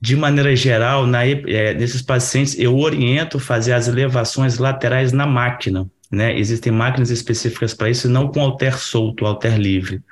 de 0.00 0.16
maneira 0.16 0.56
geral, 0.56 1.06
na, 1.06 1.26
é, 1.26 1.74
nesses 1.74 2.00
pacientes, 2.00 2.58
eu 2.58 2.78
oriento 2.78 3.38
fazer 3.38 3.74
as 3.74 3.86
elevações 3.86 4.56
laterais 4.56 5.12
na 5.12 5.26
máquina, 5.26 5.90
né? 6.12 6.38
Existem 6.38 6.72
máquinas 6.72 7.10
específicas 7.10 7.72
para 7.74 7.90
isso, 7.90 8.08
não 8.08 8.28
com 8.28 8.40
alter 8.42 8.78
solto, 8.78 9.24
alter 9.24 9.58
livre. 9.58 10.02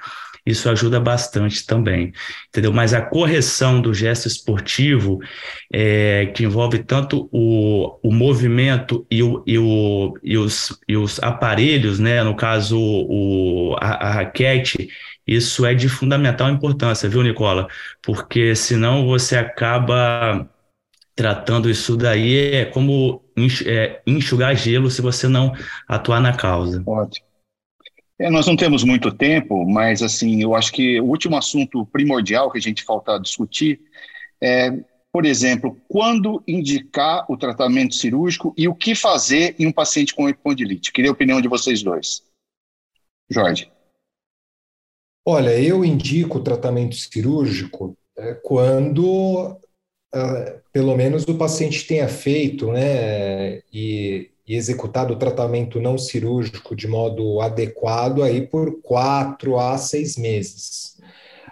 Isso 0.44 0.70
ajuda 0.70 0.98
bastante 0.98 1.66
também, 1.66 2.12
entendeu? 2.48 2.72
Mas 2.72 2.94
a 2.94 3.02
correção 3.02 3.80
do 3.80 3.92
gesto 3.92 4.26
esportivo, 4.26 5.18
é, 5.72 6.26
que 6.34 6.44
envolve 6.44 6.78
tanto 6.78 7.28
o, 7.30 7.98
o 8.02 8.12
movimento 8.12 9.06
e, 9.10 9.22
o, 9.22 9.44
e, 9.46 9.58
o, 9.58 10.14
e, 10.22 10.38
os, 10.38 10.78
e 10.88 10.96
os 10.96 11.22
aparelhos, 11.22 11.98
né? 11.98 12.24
No 12.24 12.34
caso, 12.34 12.78
o, 12.80 13.76
a, 13.80 14.08
a 14.08 14.12
raquete, 14.14 14.88
isso 15.26 15.66
é 15.66 15.74
de 15.74 15.88
fundamental 15.88 16.48
importância, 16.50 17.08
viu, 17.08 17.22
Nicola? 17.22 17.68
Porque 18.02 18.54
senão 18.56 19.06
você 19.06 19.36
acaba 19.36 20.48
tratando 21.20 21.68
isso 21.68 21.98
daí 21.98 22.54
é 22.54 22.64
como 22.64 23.22
é, 23.66 24.00
enxugar 24.06 24.56
gelo 24.56 24.90
se 24.90 25.02
você 25.02 25.28
não 25.28 25.52
atuar 25.86 26.18
na 26.18 26.34
causa. 26.34 26.82
Ótimo. 26.86 27.26
É, 28.18 28.30
nós 28.30 28.46
não 28.46 28.56
temos 28.56 28.84
muito 28.84 29.12
tempo, 29.12 29.68
mas 29.68 30.02
assim, 30.02 30.42
eu 30.42 30.54
acho 30.54 30.72
que 30.72 30.98
o 30.98 31.04
último 31.04 31.36
assunto 31.36 31.84
primordial 31.84 32.50
que 32.50 32.56
a 32.56 32.60
gente 32.60 32.82
falta 32.82 33.18
discutir 33.18 33.82
é, 34.40 34.70
por 35.12 35.26
exemplo, 35.26 35.76
quando 35.86 36.42
indicar 36.48 37.30
o 37.30 37.36
tratamento 37.36 37.94
cirúrgico 37.96 38.54
e 38.56 38.66
o 38.66 38.74
que 38.74 38.94
fazer 38.94 39.54
em 39.58 39.66
um 39.66 39.72
paciente 39.72 40.14
com 40.14 40.26
epicondilite. 40.26 40.90
Queria 40.90 41.10
a 41.10 41.12
opinião 41.12 41.38
de 41.38 41.48
vocês 41.48 41.82
dois. 41.82 42.22
Jorge. 43.28 43.70
Olha, 45.26 45.50
eu 45.60 45.84
indico 45.84 46.38
o 46.38 46.42
tratamento 46.42 46.96
cirúrgico 46.96 47.94
é, 48.16 48.32
quando 48.42 49.60
pelo 50.72 50.96
menos 50.96 51.24
o 51.24 51.36
paciente 51.36 51.86
tenha 51.86 52.08
feito 52.08 52.72
né, 52.72 53.60
e, 53.72 54.30
e, 54.46 54.56
executado 54.56 55.14
o 55.14 55.18
tratamento 55.18 55.80
não 55.80 55.96
cirúrgico 55.96 56.74
de 56.74 56.88
modo 56.88 57.40
adequado 57.40 58.22
aí 58.22 58.46
por 58.46 58.80
quatro 58.82 59.58
a 59.58 59.78
seis 59.78 60.16
meses. 60.16 60.98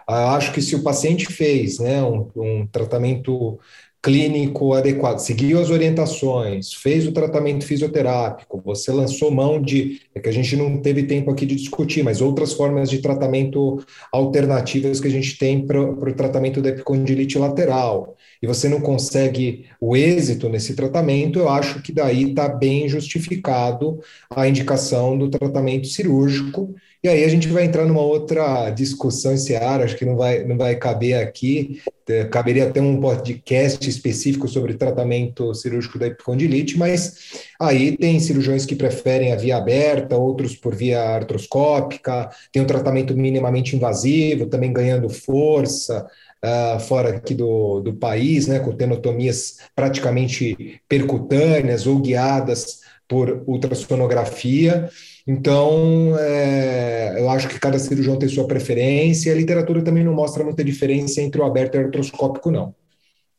Uh, 0.09 0.33
acho 0.35 0.53
que 0.53 0.63
se 0.63 0.75
o 0.75 0.83
paciente 0.83 1.27
fez 1.27 1.79
né, 1.79 2.03
um, 2.03 2.31
um 2.35 2.67
tratamento 2.67 3.59
clínico 4.01 4.75
adequado, 4.75 5.19
seguiu 5.19 5.61
as 5.61 5.71
orientações, 5.71 6.73
fez 6.73 7.07
o 7.07 7.13
tratamento 7.13 7.65
fisioterápico, 7.65 8.63
você 8.65 8.93
lançou 8.93 9.31
mão 9.31 9.61
de, 9.61 10.01
é 10.15 10.21
que 10.21 10.29
a 10.29 10.33
gente 10.33 10.57
não 10.57 10.81
teve 10.81 11.03
tempo 11.03 11.31
aqui 11.31 11.45
de 11.45 11.57
discutir, 11.57 12.05
mas 12.05 12.21
outras 12.21 12.53
formas 12.53 12.89
de 12.89 13.01
tratamento 13.01 13.85
alternativas 14.13 15.01
que 15.01 15.09
a 15.09 15.11
gente 15.11 15.37
tem 15.37 15.67
para 15.67 15.81
o 15.81 16.15
tratamento 16.15 16.63
da 16.63 16.69
epicondilite 16.71 17.39
lateral, 17.39 18.17
e 18.43 18.47
você 18.47 18.69
não 18.69 18.81
consegue 18.81 19.67
o 19.81 19.97
êxito 19.97 20.49
nesse 20.49 20.75
tratamento, 20.75 21.39
eu 21.39 21.49
acho 21.49 21.83
que 21.83 21.93
daí 21.93 22.31
está 22.31 22.49
bem 22.49 22.89
justificado 22.89 24.01
a 24.31 24.49
indicação 24.49 25.17
do 25.19 25.29
tratamento 25.29 25.87
cirúrgico, 25.87 26.75
e 27.03 27.09
aí 27.09 27.23
a 27.23 27.29
gente 27.29 27.47
vai 27.47 27.65
entrar 27.65 27.85
numa 27.85 28.01
outra 28.01 28.71
discussão 28.71 29.33
esse 29.33 29.55
ar, 29.55 29.81
acho 29.81 29.97
que 29.97 30.05
não 30.05 30.17
vai, 30.17 30.45
não 30.45 30.59
vai 30.59 30.75
caber 30.75 31.15
aqui, 31.15 31.81
é, 32.09 32.25
caberia 32.25 32.67
até 32.67 32.81
um 32.81 33.01
podcast 33.01 33.89
específico 33.89 34.49
sobre 34.49 34.75
tratamento 34.75 35.55
cirúrgico 35.55 35.97
da 35.97 36.09
epicondilite, 36.09 36.77
mas 36.77 37.45
aí 37.61 37.97
tem 37.97 38.19
cirurgiões 38.19 38.67
que 38.67 38.75
preferem 38.75 39.33
a 39.33 39.37
via 39.37 39.59
aberta, 39.59 40.17
outros 40.17 40.57
por 40.57 40.75
via 40.75 41.01
artroscópica, 41.01 42.31
tem 42.51 42.63
um 42.63 42.67
tratamento 42.67 43.17
minimamente 43.17 43.77
invasivo, 43.77 44.47
também 44.47 44.73
ganhando 44.73 45.09
força, 45.09 46.05
Uh, 46.45 46.79
fora 46.79 47.17
aqui 47.17 47.35
do, 47.35 47.81
do 47.81 47.95
país, 47.95 48.47
né, 48.47 48.61
com 48.61 48.71
tenotomias 48.71 49.57
praticamente 49.75 50.81
percutâneas 50.89 51.85
ou 51.85 51.99
guiadas 51.99 52.79
por 53.09 53.43
ultrassonografia. 53.47 54.89
Então, 55.27 56.17
é, 56.19 57.17
eu 57.19 57.29
acho 57.29 57.49
que 57.49 57.59
cada 57.59 57.79
cirurgião 57.79 58.19
tem 58.19 58.29
sua 58.29 58.47
preferência. 58.47 59.33
A 59.33 59.37
literatura 59.37 59.83
também 59.83 60.05
não 60.05 60.15
mostra 60.15 60.45
muita 60.45 60.63
diferença 60.63 61.21
entre 61.21 61.41
o 61.41 61.45
aberto 61.45 61.75
e 61.75 61.79
o 61.79 61.87
artroscópico, 61.87 62.51
não. 62.51 62.75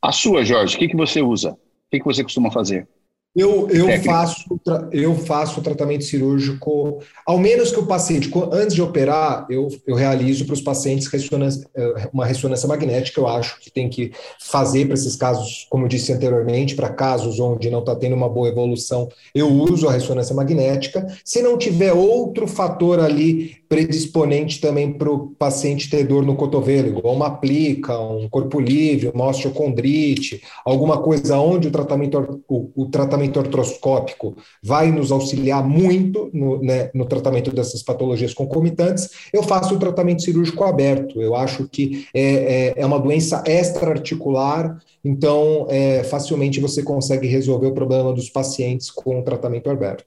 A 0.02 0.12
sua, 0.12 0.44
Jorge, 0.44 0.76
o 0.76 0.80
que, 0.80 0.88
que 0.90 0.98
você 0.98 1.22
usa? 1.22 1.52
O 1.52 1.58
que, 1.92 2.00
que 2.00 2.06
você 2.06 2.24
costuma 2.24 2.52
fazer? 2.52 2.88
Eu, 3.36 3.70
eu, 3.70 4.02
faço, 4.02 4.60
eu 4.92 5.15
faço 5.15 5.62
tratamento 5.62 6.04
cirúrgico, 6.04 7.00
ao 7.24 7.38
menos 7.38 7.72
que 7.72 7.80
o 7.80 7.86
paciente, 7.86 8.32
antes 8.52 8.74
de 8.74 8.82
operar, 8.82 9.46
eu, 9.52 9.68
eu 9.86 9.96
realizo 9.96 10.46
para 10.46 10.56
os 10.56 10.62
pacientes 10.62 11.06
ressonância, 11.06 11.70
eh, 11.76 12.10
uma 12.12 12.26
ressonância 12.26 12.68
magnética, 12.68 13.22
eu 13.22 13.28
acho 13.28 13.60
que 13.62 13.70
tem 13.70 13.88
que 13.88 14.12
fazer 14.39 14.86
para 14.86 14.96
esses 14.96 15.15
casos, 15.15 15.68
como 15.70 15.86
eu 15.86 15.88
disse 15.88 16.12
anteriormente, 16.12 16.76
para 16.76 16.89
casos 16.89 17.39
onde 17.39 17.70
não 17.70 17.80
está 17.80 17.96
tendo 17.96 18.15
uma 18.15 18.28
boa 18.28 18.50
evolução, 18.50 19.08
eu 19.34 19.48
uso 19.48 19.88
a 19.88 19.92
ressonância 19.92 20.36
magnética. 20.36 21.06
Se 21.24 21.44
não 21.44 21.56
tiver 21.56 21.94
outro 21.94 22.48
fator 22.48 23.00
ali 23.00 23.58
predisponente 23.70 24.60
também 24.60 24.92
para 24.92 25.12
o 25.12 25.28
paciente 25.38 25.88
ter 25.88 26.04
dor 26.04 26.26
no 26.26 26.36
cotovelo, 26.36 26.88
igual 26.88 27.13
uma 27.13 27.30
plica, 27.30 27.98
um 28.00 28.28
corpo 28.28 28.60
livre, 28.60 29.12
uma 29.13 29.28
osteocondrite, 29.28 30.42
alguma 30.65 30.98
coisa 30.98 31.38
onde 31.38 31.68
o 31.68 31.72
tratamento, 31.72 32.44
o, 32.48 32.72
o 32.76 32.86
tratamento 32.88 33.18
artroscópico 33.39 34.36
vai 34.63 34.91
nos 34.91 35.12
auxiliar 35.12 35.67
muito 35.67 36.29
no, 36.34 36.62
né, 36.62 36.89
no 36.93 37.05
tratamento 37.05 37.51
dessas 37.51 37.84
patologias 37.84 38.34
concomitantes, 38.34 39.10
eu 39.34 39.43
faço 39.43 39.75
o 39.75 39.79
tratamento 39.79 40.21
cirúrgico 40.21 40.63
aberto. 40.63 41.21
Eu 41.21 41.36
acho 41.36 41.67
que 41.67 42.08
é, 42.13 42.21
é, 42.21 42.73
é 42.77 42.86
uma 42.86 42.99
doença 42.99 43.43
extra-articular, 43.45 44.77
então 45.03 45.67
é, 45.69 46.03
facilmente 46.03 46.60
você 46.60 46.84
consegue 46.84 47.27
resolver 47.27 47.67
o 47.67 47.73
problema 47.73 48.13
dos 48.13 48.29
pacientes 48.29 48.89
com 48.89 49.19
o 49.19 49.23
tratamento 49.23 49.69
aberto. 49.69 50.05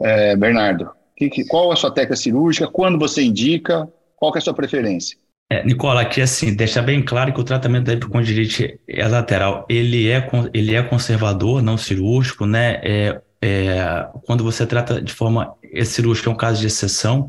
É, 0.00 0.36
Bernardo, 0.36 0.90
que, 1.16 1.30
que, 1.30 1.44
qual 1.46 1.72
a 1.72 1.76
sua 1.76 1.90
técnica 1.90 2.16
cirúrgica? 2.16 2.68
Quando 2.68 2.98
você 2.98 3.22
indica? 3.22 3.88
Qual 4.16 4.34
é 4.34 4.38
a 4.38 4.40
sua 4.40 4.54
preferência? 4.54 5.16
É, 5.50 5.62
Nicola, 5.64 6.00
aqui 6.00 6.22
assim, 6.22 6.54
deixa 6.54 6.80
bem 6.80 7.04
claro 7.04 7.32
que 7.32 7.40
o 7.40 7.44
tratamento 7.44 7.84
da 7.84 7.92
epicondilite 7.92 8.80
é 8.88 9.06
lateral, 9.06 9.66
ele 9.68 10.10
é, 10.10 10.26
ele 10.54 10.74
é 10.74 10.82
conservador, 10.82 11.62
não 11.62 11.76
cirúrgico, 11.76 12.46
né? 12.46 12.80
É, 12.82 13.22
é, 13.42 14.08
quando 14.24 14.42
você 14.42 14.66
trata 14.66 15.02
de 15.02 15.12
forma 15.12 15.54
cirúrgica 15.84 16.30
é 16.30 16.32
um 16.32 16.36
caso 16.36 16.60
de 16.60 16.66
exceção, 16.66 17.28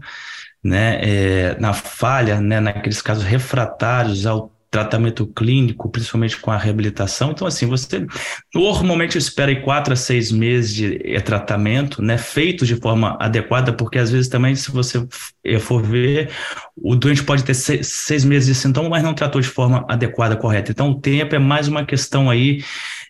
né? 0.63 0.99
É, 1.03 1.59
na 1.59 1.73
falha, 1.73 2.39
né? 2.39 2.59
Naqueles 2.61 3.01
casos 3.01 3.23
refratários 3.25 4.25
ao 4.25 4.51
tratamento 4.75 5.25
clínico, 5.25 5.89
principalmente 5.89 6.37
com 6.37 6.51
a 6.51 6.57
reabilitação. 6.57 7.31
Então, 7.31 7.47
assim, 7.47 7.65
você 7.65 8.05
normalmente 8.53 9.17
espera 9.17 9.49
aí 9.49 9.61
quatro 9.61 9.93
a 9.93 9.95
seis 9.95 10.33
meses 10.33 10.73
de 10.73 10.99
eh, 11.01 11.21
tratamento, 11.21 12.01
né, 12.01 12.17
feito 12.17 12.65
de 12.65 12.75
forma 12.75 13.17
adequada, 13.21 13.71
porque 13.71 13.97
às 13.97 14.11
vezes 14.11 14.27
também, 14.27 14.53
se 14.53 14.69
você 14.69 15.07
eh, 15.45 15.59
for 15.59 15.81
ver, 15.81 16.29
o 16.75 16.93
doente 16.93 17.23
pode 17.23 17.45
ter 17.45 17.53
seis, 17.53 17.87
seis 17.87 18.25
meses 18.25 18.47
de 18.49 18.55
sintoma, 18.55 18.89
mas 18.89 19.01
não 19.01 19.13
tratou 19.13 19.39
de 19.39 19.47
forma 19.47 19.85
adequada, 19.87 20.35
correta. 20.35 20.71
Então, 20.71 20.89
o 20.89 20.99
tempo 20.99 21.33
é 21.33 21.39
mais 21.39 21.69
uma 21.69 21.85
questão 21.85 22.29
aí, 22.29 22.61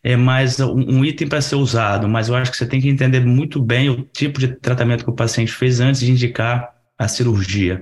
é 0.03 0.15
mais 0.15 0.59
um, 0.59 0.99
um 0.99 1.03
item 1.03 1.27
para 1.27 1.41
ser 1.41 1.55
usado, 1.55 2.07
mas 2.07 2.27
eu 2.29 2.35
acho 2.35 2.51
que 2.51 2.57
você 2.57 2.67
tem 2.67 2.79
que 2.79 2.89
entender 2.89 3.21
muito 3.21 3.59
bem 3.59 3.89
o 3.89 4.03
tipo 4.03 4.39
de 4.39 4.49
tratamento 4.49 5.03
que 5.03 5.09
o 5.09 5.15
paciente 5.15 5.51
fez 5.51 5.79
antes 5.79 6.01
de 6.01 6.11
indicar 6.11 6.74
a 6.97 7.07
cirurgia, 7.07 7.81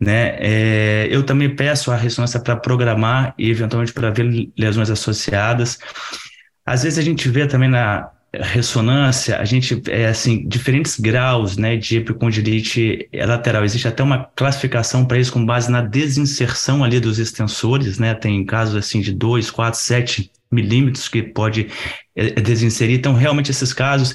né? 0.00 0.36
É, 0.38 1.08
eu 1.10 1.24
também 1.24 1.54
peço 1.54 1.90
a 1.90 1.96
ressonância 1.96 2.40
para 2.40 2.56
programar 2.56 3.34
e 3.38 3.50
eventualmente 3.50 3.92
para 3.92 4.10
ver 4.10 4.50
lesões 4.56 4.90
associadas. 4.90 5.78
Às 6.64 6.84
vezes 6.84 6.98
a 6.98 7.02
gente 7.02 7.28
vê 7.28 7.46
também 7.46 7.68
na 7.68 8.10
ressonância, 8.34 9.38
a 9.38 9.44
gente 9.44 9.82
é 9.88 10.06
assim 10.06 10.48
diferentes 10.48 10.98
graus, 10.98 11.56
né, 11.56 11.76
de 11.76 11.98
epicondilite 11.98 13.08
lateral. 13.12 13.64
Existe 13.64 13.86
até 13.86 14.02
uma 14.02 14.24
classificação 14.34 15.04
para 15.04 15.18
isso 15.18 15.32
com 15.32 15.44
base 15.44 15.70
na 15.70 15.82
desinserção 15.82 16.82
ali 16.82 16.98
dos 16.98 17.18
extensores, 17.18 17.98
né? 17.98 18.14
Tem 18.14 18.44
casos 18.46 18.76
assim 18.76 19.00
de 19.00 19.12
2, 19.12 19.50
4, 19.50 19.78
7 19.78 20.30
milímetros 20.50 21.08
que 21.08 21.22
pode 21.22 21.68
é, 22.16 22.30
desinserir. 22.40 22.94
Então, 22.94 23.12
realmente 23.12 23.50
esses 23.50 23.72
casos, 23.72 24.14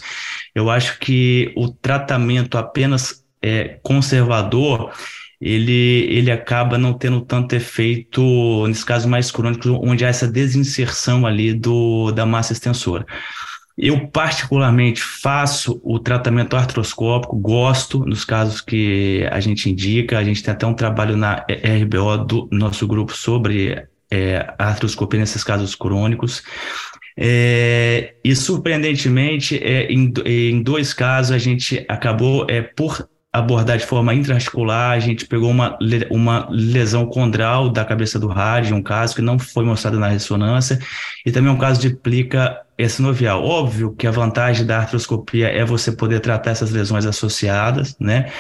eu 0.56 0.70
acho 0.70 0.98
que 1.00 1.54
o 1.56 1.70
tratamento 1.70 2.58
apenas 2.58 3.24
é, 3.42 3.80
conservador, 3.84 4.92
ele, 5.40 6.08
ele 6.10 6.32
acaba 6.32 6.78
não 6.78 6.94
tendo 6.94 7.22
tanto 7.22 7.56
efeito, 7.56 8.66
nesse 8.68 8.86
caso 8.86 9.08
mais 9.08 9.30
crônico, 9.30 9.70
onde 9.84 10.04
há 10.04 10.08
essa 10.08 10.28
desinserção 10.28 11.26
ali 11.26 11.54
do, 11.54 12.12
da 12.12 12.26
massa 12.26 12.54
extensora. 12.54 13.06
Eu, 13.78 14.08
particularmente, 14.08 15.04
faço 15.04 15.80
o 15.84 16.00
tratamento 16.00 16.56
artroscópico, 16.56 17.36
gosto 17.38 18.00
nos 18.00 18.26
casos 18.26 18.60
que 18.60 19.28
a 19.32 19.40
gente 19.40 19.70
indica. 19.70 20.18
A 20.18 20.24
gente 20.24 20.42
tem 20.42 20.52
até 20.52 20.66
um 20.66 20.74
trabalho 20.74 21.16
na 21.16 21.46
RBO 21.48 22.18
do 22.26 22.50
nosso 22.52 22.88
grupo 22.88 23.16
sobre 23.16 23.86
é, 24.10 24.52
artroscopia 24.58 25.20
nesses 25.20 25.44
casos 25.44 25.76
crônicos. 25.76 26.42
É, 27.16 28.16
e, 28.24 28.36
surpreendentemente, 28.36 29.64
é, 29.64 29.92
em, 29.92 30.12
em 30.26 30.64
dois 30.64 30.92
casos, 30.92 31.32
a 31.32 31.38
gente 31.38 31.86
acabou, 31.88 32.48
é, 32.50 32.64
por 32.64 33.08
abordar 33.38 33.78
de 33.78 33.86
forma 33.86 34.14
intraarticular, 34.14 34.92
a 34.92 35.00
gente 35.00 35.26
pegou 35.26 35.50
uma, 35.50 35.78
uma 36.10 36.48
lesão 36.50 37.06
condral 37.06 37.70
da 37.70 37.86
cabeça 37.86 38.20
do 38.20 38.28
rádio, 38.28 38.76
um 38.76 38.84
caso 38.84 39.16
que 39.16 39.22
não 39.22 39.38
foi 39.40 39.64
mostrado 39.64 40.00
na 40.00 40.08
ressonância, 40.08 40.80
e 41.26 41.32
também 41.32 41.52
um 41.52 41.58
caso 41.58 41.80
de 41.80 41.90
plica 41.90 42.60
sinovial. 42.90 43.44
Óbvio 43.44 43.96
que 43.96 44.06
a 44.06 44.12
vantagem 44.12 44.66
da 44.66 44.80
artroscopia 44.80 45.48
é 45.48 45.66
você 45.66 45.92
poder 45.92 46.20
tratar 46.20 46.52
essas 46.52 46.72
lesões 46.72 47.06
associadas, 47.06 47.96
né? 48.00 48.32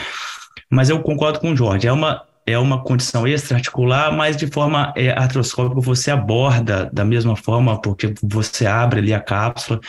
Mas 0.69 0.89
eu 0.89 0.99
concordo 0.99 1.39
com 1.39 1.51
o 1.51 1.55
Jorge, 1.55 1.87
é 1.87 1.91
uma 1.91 2.23
é 2.47 2.57
uma 2.57 2.81
condição 2.81 3.27
extraarticular, 3.27 4.09
mas 4.15 4.37
de 4.37 4.47
forma 4.47 4.93
é, 4.95 5.11
artroscópica 5.11 5.81
você 5.81 6.09
aborda 6.09 6.89
da 6.93 7.03
mesma 7.03 7.35
forma, 7.35 7.79
porque 7.81 8.13
você 8.23 8.65
abre 8.65 8.99
ali 8.99 9.13
a 9.13 9.19
cápsula, 9.19 9.81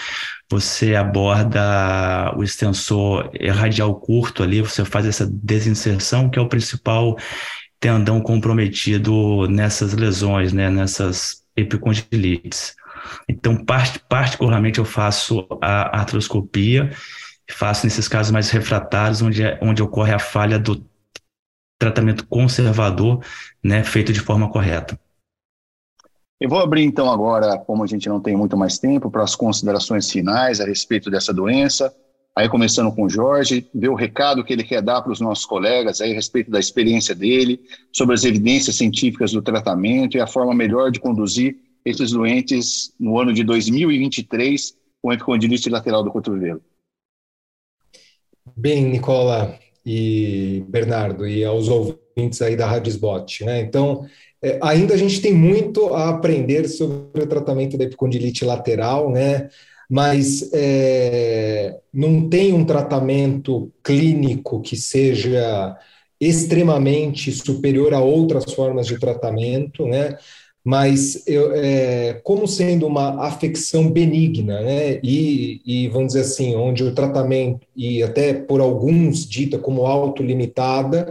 você 0.51 0.95
aborda 0.95 2.33
o 2.37 2.43
extensor 2.43 3.31
radial 3.51 3.95
curto 3.95 4.43
ali, 4.43 4.63
você 4.63 4.85
faz 4.85 5.07
essa 5.07 5.27
desinserção, 5.27 6.31
que 6.31 6.39
é 6.39 6.43
o 6.43 6.49
principal 6.49 7.17
tendão 7.79 8.21
comprometido 8.21 9.47
nessas 9.49 9.93
lesões, 9.93 10.53
né, 10.53 10.71
nessas 10.71 11.45
epicondilites. 11.57 12.75
Então, 13.29 13.57
part, 13.65 14.01
particularmente, 14.09 14.79
eu 14.79 14.85
faço 14.85 15.47
a 15.63 15.99
artroscopia, 15.99 16.91
faço 17.51 17.87
nesses 17.87 18.09
casos 18.09 18.33
mais 18.33 18.51
refratários, 18.51 19.23
onde, 19.23 19.43
é, 19.43 19.59
onde 19.63 19.83
ocorre 19.83 20.13
a 20.13 20.19
falha 20.19 20.59
do 20.59 20.85
tratamento 21.79 22.27
conservador, 22.27 23.25
né, 23.63 23.85
feito 23.85 24.13
de 24.13 24.21
forma 24.21 24.51
correta. 24.51 24.99
Eu 26.40 26.48
vou 26.48 26.61
abrir 26.61 26.85
então 26.85 27.11
agora, 27.11 27.59
como 27.59 27.83
a 27.83 27.87
gente 27.87 28.09
não 28.09 28.20
tem 28.20 28.37
muito 28.37 28.57
mais 28.57 28.79
tempo, 28.79 29.11
para 29.11 29.24
as 29.24 29.35
considerações 29.35 30.11
finais 30.11 30.61
a 30.61 30.66
respeito 30.66 31.11
dessa 31.11 31.33
doença. 31.35 31.92
Aí 32.37 32.48
começando 32.48 32.94
com 32.94 33.03
o 33.03 33.09
Jorge, 33.09 33.68
ver 33.74 33.88
o 33.88 33.96
recado 33.96 34.44
que 34.44 34.53
ele 34.53 34.62
quer 34.62 34.81
dar 34.81 35.03
para 35.03 35.11
os 35.11 35.20
nossos 35.20 35.44
colegas 35.44 36.01
aí 36.01 36.12
a 36.12 36.14
respeito 36.14 36.48
da 36.48 36.61
experiência 36.61 37.12
dele, 37.12 37.61
sobre 37.92 38.14
as 38.14 38.24
evidências 38.24 38.77
científicas 38.77 39.33
do 39.33 39.42
tratamento 39.42 40.16
e 40.16 40.20
a 40.20 40.27
forma 40.27 40.55
melhor 40.55 40.92
de 40.92 41.01
conduzir 41.01 41.57
esses 41.85 42.12
doentes 42.12 42.94
no 43.01 43.18
ano 43.18 43.33
de 43.33 43.42
2023 43.42 44.77
com 45.03 45.12
epicondilite 45.12 45.68
lateral 45.68 46.05
do 46.05 46.12
cotovelo. 46.12 46.62
Bem, 48.57 48.85
Nicola, 48.85 49.59
e 49.85 50.64
Bernardo 50.68 51.27
e 51.27 51.42
aos 51.42 51.66
ouvintes 51.68 52.42
aí 52.42 52.55
da 52.55 52.66
Rádio 52.66 52.90
Spot, 52.90 53.40
né? 53.40 53.62
Então, 53.62 54.07
é, 54.42 54.59
ainda 54.62 54.94
a 54.94 54.96
gente 54.96 55.20
tem 55.20 55.33
muito 55.33 55.94
a 55.94 56.11
aprender 56.11 56.68
sobre 56.68 57.22
o 57.22 57.27
tratamento 57.27 57.77
da 57.77 57.85
epicondilite 57.85 58.44
lateral, 58.44 59.11
né? 59.11 59.48
Mas 59.90 60.51
é, 60.53 61.79
não 61.92 62.29
tem 62.29 62.53
um 62.53 62.64
tratamento 62.64 63.72
clínico 63.83 64.61
que 64.61 64.77
seja 64.77 65.77
extremamente 66.20 67.33
superior 67.33 67.94
a 67.94 68.01
outras 68.01 68.53
formas 68.53 68.87
de 68.87 68.98
tratamento, 68.98 69.87
né? 69.87 70.16
mas 70.68 71.27
eu, 71.27 71.51
é, 71.55 72.20
como 72.22 72.46
sendo 72.46 72.87
uma 72.87 73.27
afecção 73.27 73.90
benigna, 73.90 74.61
né, 74.61 75.01
e, 75.03 75.62
e, 75.64 75.88
vamos 75.88 76.09
dizer 76.09 76.20
assim, 76.20 76.55
onde 76.57 76.85
o 76.85 76.94
tratamento, 76.94 77.66
e 77.74 78.03
até 78.03 78.35
por 78.35 78.61
alguns 78.61 79.27
dita 79.27 79.59
como 79.59 79.87
autolimitada, 79.87 81.11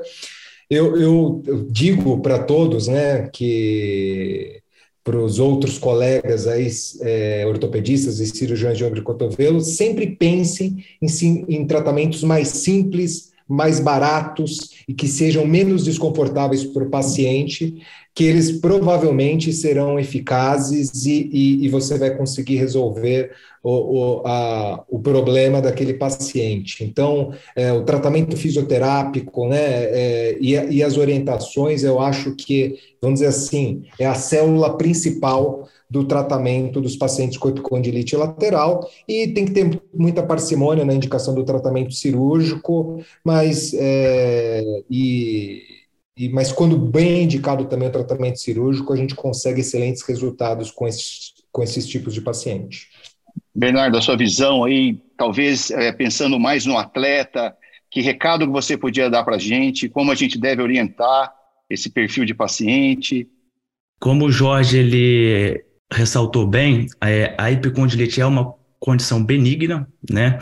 eu, 0.70 0.98
eu, 0.98 1.44
eu 1.46 1.64
digo 1.70 2.22
para 2.22 2.40
todos, 2.40 2.88
né, 2.88 3.30
que 3.30 4.62
para 5.04 5.18
os 5.18 5.40
outros 5.40 5.78
colegas 5.78 6.48
aí, 6.48 6.68
é, 7.02 7.46
ortopedistas 7.48 8.20
e 8.20 8.28
cirurgiões 8.28 8.78
de 8.78 8.84
ombro 8.84 9.00
e 9.00 9.04
cotovelo, 9.04 9.62
sempre 9.62 10.06
pensem 10.18 10.84
em, 11.02 11.46
em 11.48 11.66
tratamentos 11.66 12.24
mais 12.24 12.50
simples, 12.50 13.32
mais 13.48 13.80
baratos 13.80 14.72
e 14.88 14.94
que 14.94 15.08
sejam 15.08 15.46
menos 15.46 15.84
desconfortáveis 15.84 16.64
para 16.64 16.84
o 16.84 16.90
paciente, 16.90 17.82
que 18.14 18.24
eles 18.24 18.52
provavelmente 18.52 19.54
serão 19.54 20.00
eficazes 20.00 21.06
e, 21.06 21.30
e, 21.32 21.66
e 21.66 21.70
você 21.70 21.98
vai 22.00 22.18
conseguir 22.18 22.56
resolver 22.56 23.32
o, 23.64 23.72
o, 23.72 24.28
a, 24.28 24.84
o 24.90 25.00
problema 25.00 25.62
daquele 25.62 25.94
paciente. 25.94 26.84
Então, 26.84 27.32
é, 27.56 27.72
o 27.72 27.84
tratamento 27.84 28.36
fisioterápico 28.36 29.48
né, 29.48 29.58
é, 29.60 30.38
e, 30.40 30.54
e 30.54 30.84
as 30.84 30.98
orientações, 30.98 31.84
eu 31.84 32.00
acho 32.00 32.34
que, 32.36 32.80
vamos 33.00 33.20
dizer 33.20 33.30
assim, 33.30 33.84
é 34.00 34.06
a 34.06 34.16
célula 34.16 34.78
principal 34.78 35.68
do 35.90 36.04
tratamento 36.04 36.82
dos 36.82 36.96
pacientes 36.96 37.38
com 37.38 37.50
epicondilite 37.50 38.16
lateral 38.16 38.90
e 39.08 39.28
tem 39.30 39.46
que 39.46 39.52
ter 39.52 39.82
muita 39.94 40.22
parcimônia 40.22 40.84
na 40.84 40.94
indicação 40.94 41.34
do 41.34 41.46
tratamento 41.46 41.94
cirúrgico, 41.94 43.02
mas 43.24 43.74
é, 43.74 44.64
e 44.90 45.78
e, 46.18 46.30
mas 46.30 46.52
quando 46.52 46.76
bem 46.78 47.24
indicado 47.24 47.66
também 47.66 47.88
o 47.88 47.92
tratamento 47.92 48.40
cirúrgico, 48.40 48.92
a 48.92 48.96
gente 48.96 49.14
consegue 49.14 49.62
excelentes 49.62 50.02
resultados 50.02 50.72
com 50.72 50.88
esses, 50.88 51.34
com 51.52 51.62
esses 51.62 51.86
tipos 51.88 52.14
de 52.14 52.22
paciente. 52.22 52.88
Bernardo, 53.54 53.98
a 53.98 54.02
sua 54.02 54.18
visão 54.18 54.64
aí, 54.64 55.00
talvez 55.16 55.70
é, 55.70 55.92
pensando 55.92 56.40
mais 56.40 56.66
no 56.66 56.76
atleta, 56.76 57.56
que 57.92 58.02
recado 58.02 58.48
que 58.48 58.52
você 58.52 58.76
podia 58.76 59.12
dar 59.12 59.24
para 59.24 59.36
a 59.36 59.40
gente, 59.40 59.88
como 59.88 60.12
a 60.12 60.16
gente 60.16 60.40
deve 60.40 60.62
orientar 60.62 61.32
esse 61.70 61.90
perfil 61.90 62.26
de 62.26 62.34
paciente? 62.34 63.28
Como 64.00 64.26
o 64.26 64.32
Jorge 64.32 64.80
ele 64.80 65.64
ressaltou 65.92 66.46
bem, 66.48 66.88
é, 67.02 67.34
a 67.38 67.52
epicondilite 67.52 68.22
é 68.22 68.26
uma 68.26 68.54
condição 68.80 69.24
benigna, 69.24 69.88
né? 70.10 70.38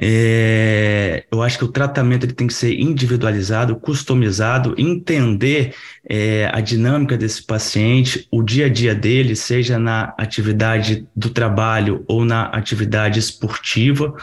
É, 0.00 1.24
eu 1.30 1.42
acho 1.42 1.58
que 1.58 1.64
o 1.64 1.68
tratamento 1.68 2.24
ele 2.24 2.32
tem 2.32 2.46
que 2.46 2.54
ser 2.54 2.72
individualizado, 2.78 3.76
customizado, 3.76 4.74
entender 4.78 5.74
é, 6.08 6.50
a 6.52 6.60
dinâmica 6.60 7.16
desse 7.16 7.42
paciente, 7.42 8.26
o 8.30 8.42
dia 8.42 8.66
a 8.66 8.68
dia 8.68 8.94
dele, 8.94 9.36
seja 9.36 9.78
na 9.78 10.14
atividade 10.18 11.06
do 11.14 11.28
trabalho 11.28 12.04
ou 12.08 12.24
na 12.24 12.44
atividade 12.44 13.18
esportiva, 13.18 14.14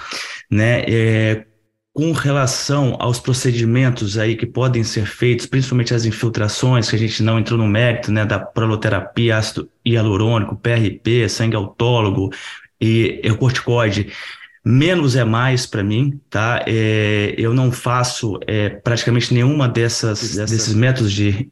né? 0.50 0.84
É, 0.88 1.46
com 1.94 2.12
relação 2.12 2.96
aos 3.00 3.20
procedimentos 3.20 4.18
aí 4.18 4.36
que 4.36 4.46
podem 4.46 4.84
ser 4.84 5.06
feitos, 5.06 5.46
principalmente 5.46 5.94
as 5.94 6.06
infiltrações, 6.06 6.90
que 6.90 6.96
a 6.96 7.00
gente 7.00 7.22
não 7.24 7.40
entrou 7.40 7.58
no 7.58 7.68
mérito, 7.68 8.12
né, 8.12 8.26
da 8.26 8.40
proloterapia, 8.40 9.38
ácido 9.38 9.70
hialurônico, 9.86 10.56
PRP, 10.56 11.28
sangue 11.28 11.56
autólogo 11.56 12.30
e 12.80 13.22
corticoide, 13.38 14.14
menos 14.64 15.16
é 15.16 15.24
mais 15.24 15.66
para 15.66 15.84
mim, 15.84 16.20
tá? 16.30 16.64
É, 16.68 17.34
eu 17.38 17.54
não 17.54 17.72
faço 17.72 18.40
é, 18.48 18.70
praticamente 18.70 19.34
nenhuma 19.34 19.68
dessas, 19.68 20.36
desses 20.36 20.74
métodos 20.74 21.12
de 21.12 21.50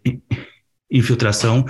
infiltração. 0.90 1.66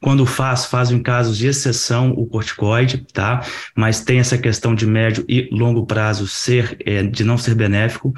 Quando 0.00 0.26
faz, 0.26 0.66
faz 0.66 0.90
em 0.90 1.02
casos 1.02 1.36
de 1.38 1.46
exceção 1.46 2.10
o 2.12 2.26
corticoide, 2.26 3.06
tá? 3.12 3.42
Mas 3.74 4.00
tem 4.00 4.18
essa 4.18 4.38
questão 4.38 4.74
de 4.74 4.86
médio 4.86 5.24
e 5.28 5.48
longo 5.50 5.86
prazo 5.86 6.26
ser 6.26 6.76
é, 6.84 7.02
de 7.02 7.24
não 7.24 7.38
ser 7.38 7.54
benéfico. 7.54 8.12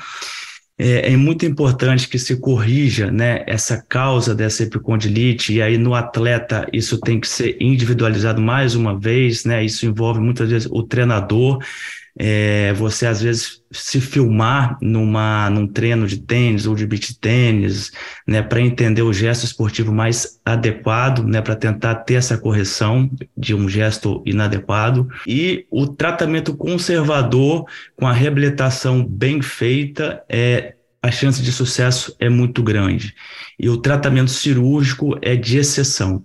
É, 0.82 1.12
é, 1.12 1.16
muito 1.16 1.44
importante 1.44 2.08
que 2.08 2.18
se 2.18 2.36
corrija 2.36 3.10
né, 3.10 3.44
essa 3.46 3.84
causa 3.86 4.34
dessa 4.34 4.62
epicondilite, 4.62 5.52
e 5.52 5.60
aí 5.60 5.76
no 5.76 5.94
atleta 5.94 6.66
isso 6.72 6.98
tem 6.98 7.20
que 7.20 7.28
ser 7.28 7.54
individualizado 7.60 8.40
mais 8.40 8.74
uma 8.74 8.98
vez, 8.98 9.44
né? 9.44 9.62
Isso 9.62 9.84
envolve 9.84 10.20
muitas 10.20 10.48
vezes 10.48 10.66
o 10.70 10.82
treinador, 10.82 11.58
é, 12.18 12.72
você 12.74 13.06
às 13.06 13.22
vezes 13.22 13.62
se 13.72 14.00
filmar 14.00 14.76
numa, 14.80 15.48
num 15.48 15.66
treino 15.66 16.06
de 16.06 16.18
tênis 16.18 16.66
ou 16.66 16.74
de 16.74 16.86
beach 16.86 17.18
tênis, 17.18 17.92
né, 18.26 18.42
para 18.42 18.60
entender 18.60 19.02
o 19.02 19.12
gesto 19.12 19.44
esportivo 19.44 19.92
mais 19.92 20.40
adequado, 20.44 21.24
né, 21.24 21.40
para 21.40 21.54
tentar 21.54 21.94
ter 21.96 22.14
essa 22.14 22.36
correção 22.36 23.10
de 23.36 23.54
um 23.54 23.68
gesto 23.68 24.22
inadequado 24.26 25.08
e 25.26 25.66
o 25.70 25.86
tratamento 25.86 26.56
conservador 26.56 27.64
com 27.96 28.06
a 28.06 28.12
reabilitação 28.12 29.06
bem 29.06 29.40
feita 29.40 30.22
é 30.28 30.74
a 31.02 31.10
chance 31.10 31.42
de 31.42 31.50
sucesso 31.50 32.14
é 32.18 32.28
muito 32.28 32.62
grande. 32.62 33.14
E 33.58 33.68
o 33.68 33.78
tratamento 33.78 34.30
cirúrgico 34.30 35.18
é 35.22 35.34
de 35.34 35.58
exceção. 35.58 36.24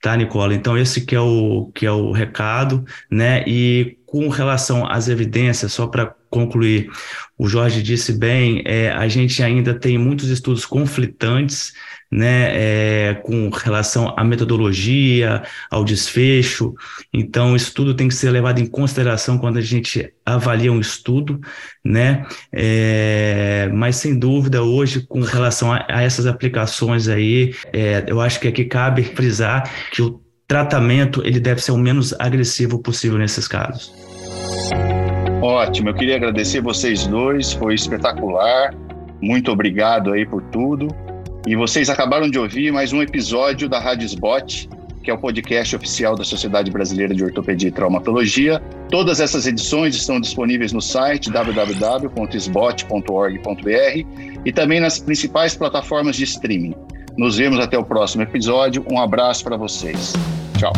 Tá, 0.00 0.16
Nicola? 0.16 0.54
Então 0.54 0.76
esse 0.76 1.00
que 1.00 1.14
é 1.14 1.20
o 1.20 1.70
que 1.74 1.86
é 1.86 1.90
o 1.90 2.12
recado, 2.12 2.84
né? 3.10 3.42
E 3.46 3.96
com 4.14 4.28
relação 4.28 4.86
às 4.88 5.08
evidências, 5.08 5.72
só 5.72 5.88
para 5.88 6.14
concluir, 6.30 6.88
o 7.36 7.48
Jorge 7.48 7.82
disse 7.82 8.12
bem, 8.12 8.62
é, 8.64 8.92
a 8.92 9.08
gente 9.08 9.42
ainda 9.42 9.74
tem 9.74 9.98
muitos 9.98 10.28
estudos 10.28 10.64
conflitantes 10.64 11.72
né, 12.12 12.52
é, 12.52 13.14
com 13.14 13.48
relação 13.48 14.14
à 14.16 14.22
metodologia, 14.22 15.42
ao 15.68 15.84
desfecho. 15.84 16.76
Então, 17.12 17.56
isso 17.56 17.74
tudo 17.74 17.92
tem 17.92 18.06
que 18.06 18.14
ser 18.14 18.30
levado 18.30 18.60
em 18.60 18.66
consideração 18.66 19.36
quando 19.36 19.56
a 19.56 19.60
gente 19.60 20.08
avalia 20.24 20.72
um 20.72 20.78
estudo, 20.78 21.40
né? 21.84 22.24
É, 22.52 23.68
mas 23.74 23.96
sem 23.96 24.16
dúvida, 24.16 24.62
hoje, 24.62 25.04
com 25.08 25.22
relação 25.22 25.72
a, 25.72 25.84
a 25.88 26.02
essas 26.02 26.28
aplicações 26.28 27.08
aí, 27.08 27.52
é, 27.72 28.04
eu 28.06 28.20
acho 28.20 28.38
que 28.38 28.46
aqui 28.46 28.64
cabe 28.64 29.02
frisar 29.02 29.68
que 29.90 30.00
o 30.00 30.22
tratamento 30.46 31.20
ele 31.26 31.40
deve 31.40 31.60
ser 31.60 31.72
o 31.72 31.76
menos 31.76 32.14
agressivo 32.20 32.78
possível 32.78 33.18
nesses 33.18 33.48
casos. 33.48 34.03
Ótimo, 35.42 35.90
eu 35.90 35.94
queria 35.94 36.16
agradecer 36.16 36.60
vocês 36.60 37.06
dois, 37.06 37.52
foi 37.52 37.74
espetacular. 37.74 38.74
Muito 39.20 39.50
obrigado 39.50 40.12
aí 40.12 40.24
por 40.26 40.42
tudo. 40.44 40.88
E 41.46 41.54
vocês 41.54 41.90
acabaram 41.90 42.30
de 42.30 42.38
ouvir 42.38 42.72
mais 42.72 42.92
um 42.92 43.02
episódio 43.02 43.68
da 43.68 43.78
Rádio 43.78 44.06
Spot, 44.06 44.66
que 45.02 45.10
é 45.10 45.14
o 45.14 45.18
podcast 45.18 45.76
oficial 45.76 46.16
da 46.16 46.24
Sociedade 46.24 46.70
Brasileira 46.70 47.14
de 47.14 47.22
Ortopedia 47.22 47.68
e 47.68 47.72
Traumatologia. 47.72 48.62
Todas 48.90 49.20
essas 49.20 49.46
edições 49.46 49.94
estão 49.94 50.18
disponíveis 50.18 50.72
no 50.72 50.80
site 50.80 51.30
www.sbot.org.br 51.30 52.08
e 54.44 54.52
também 54.52 54.80
nas 54.80 54.98
principais 54.98 55.54
plataformas 55.54 56.16
de 56.16 56.24
streaming. 56.24 56.74
Nos 57.16 57.36
vemos 57.36 57.60
até 57.60 57.76
o 57.78 57.84
próximo 57.84 58.22
episódio. 58.22 58.84
Um 58.90 58.98
abraço 58.98 59.44
para 59.44 59.56
vocês. 59.56 60.14
Tchau. 60.58 60.72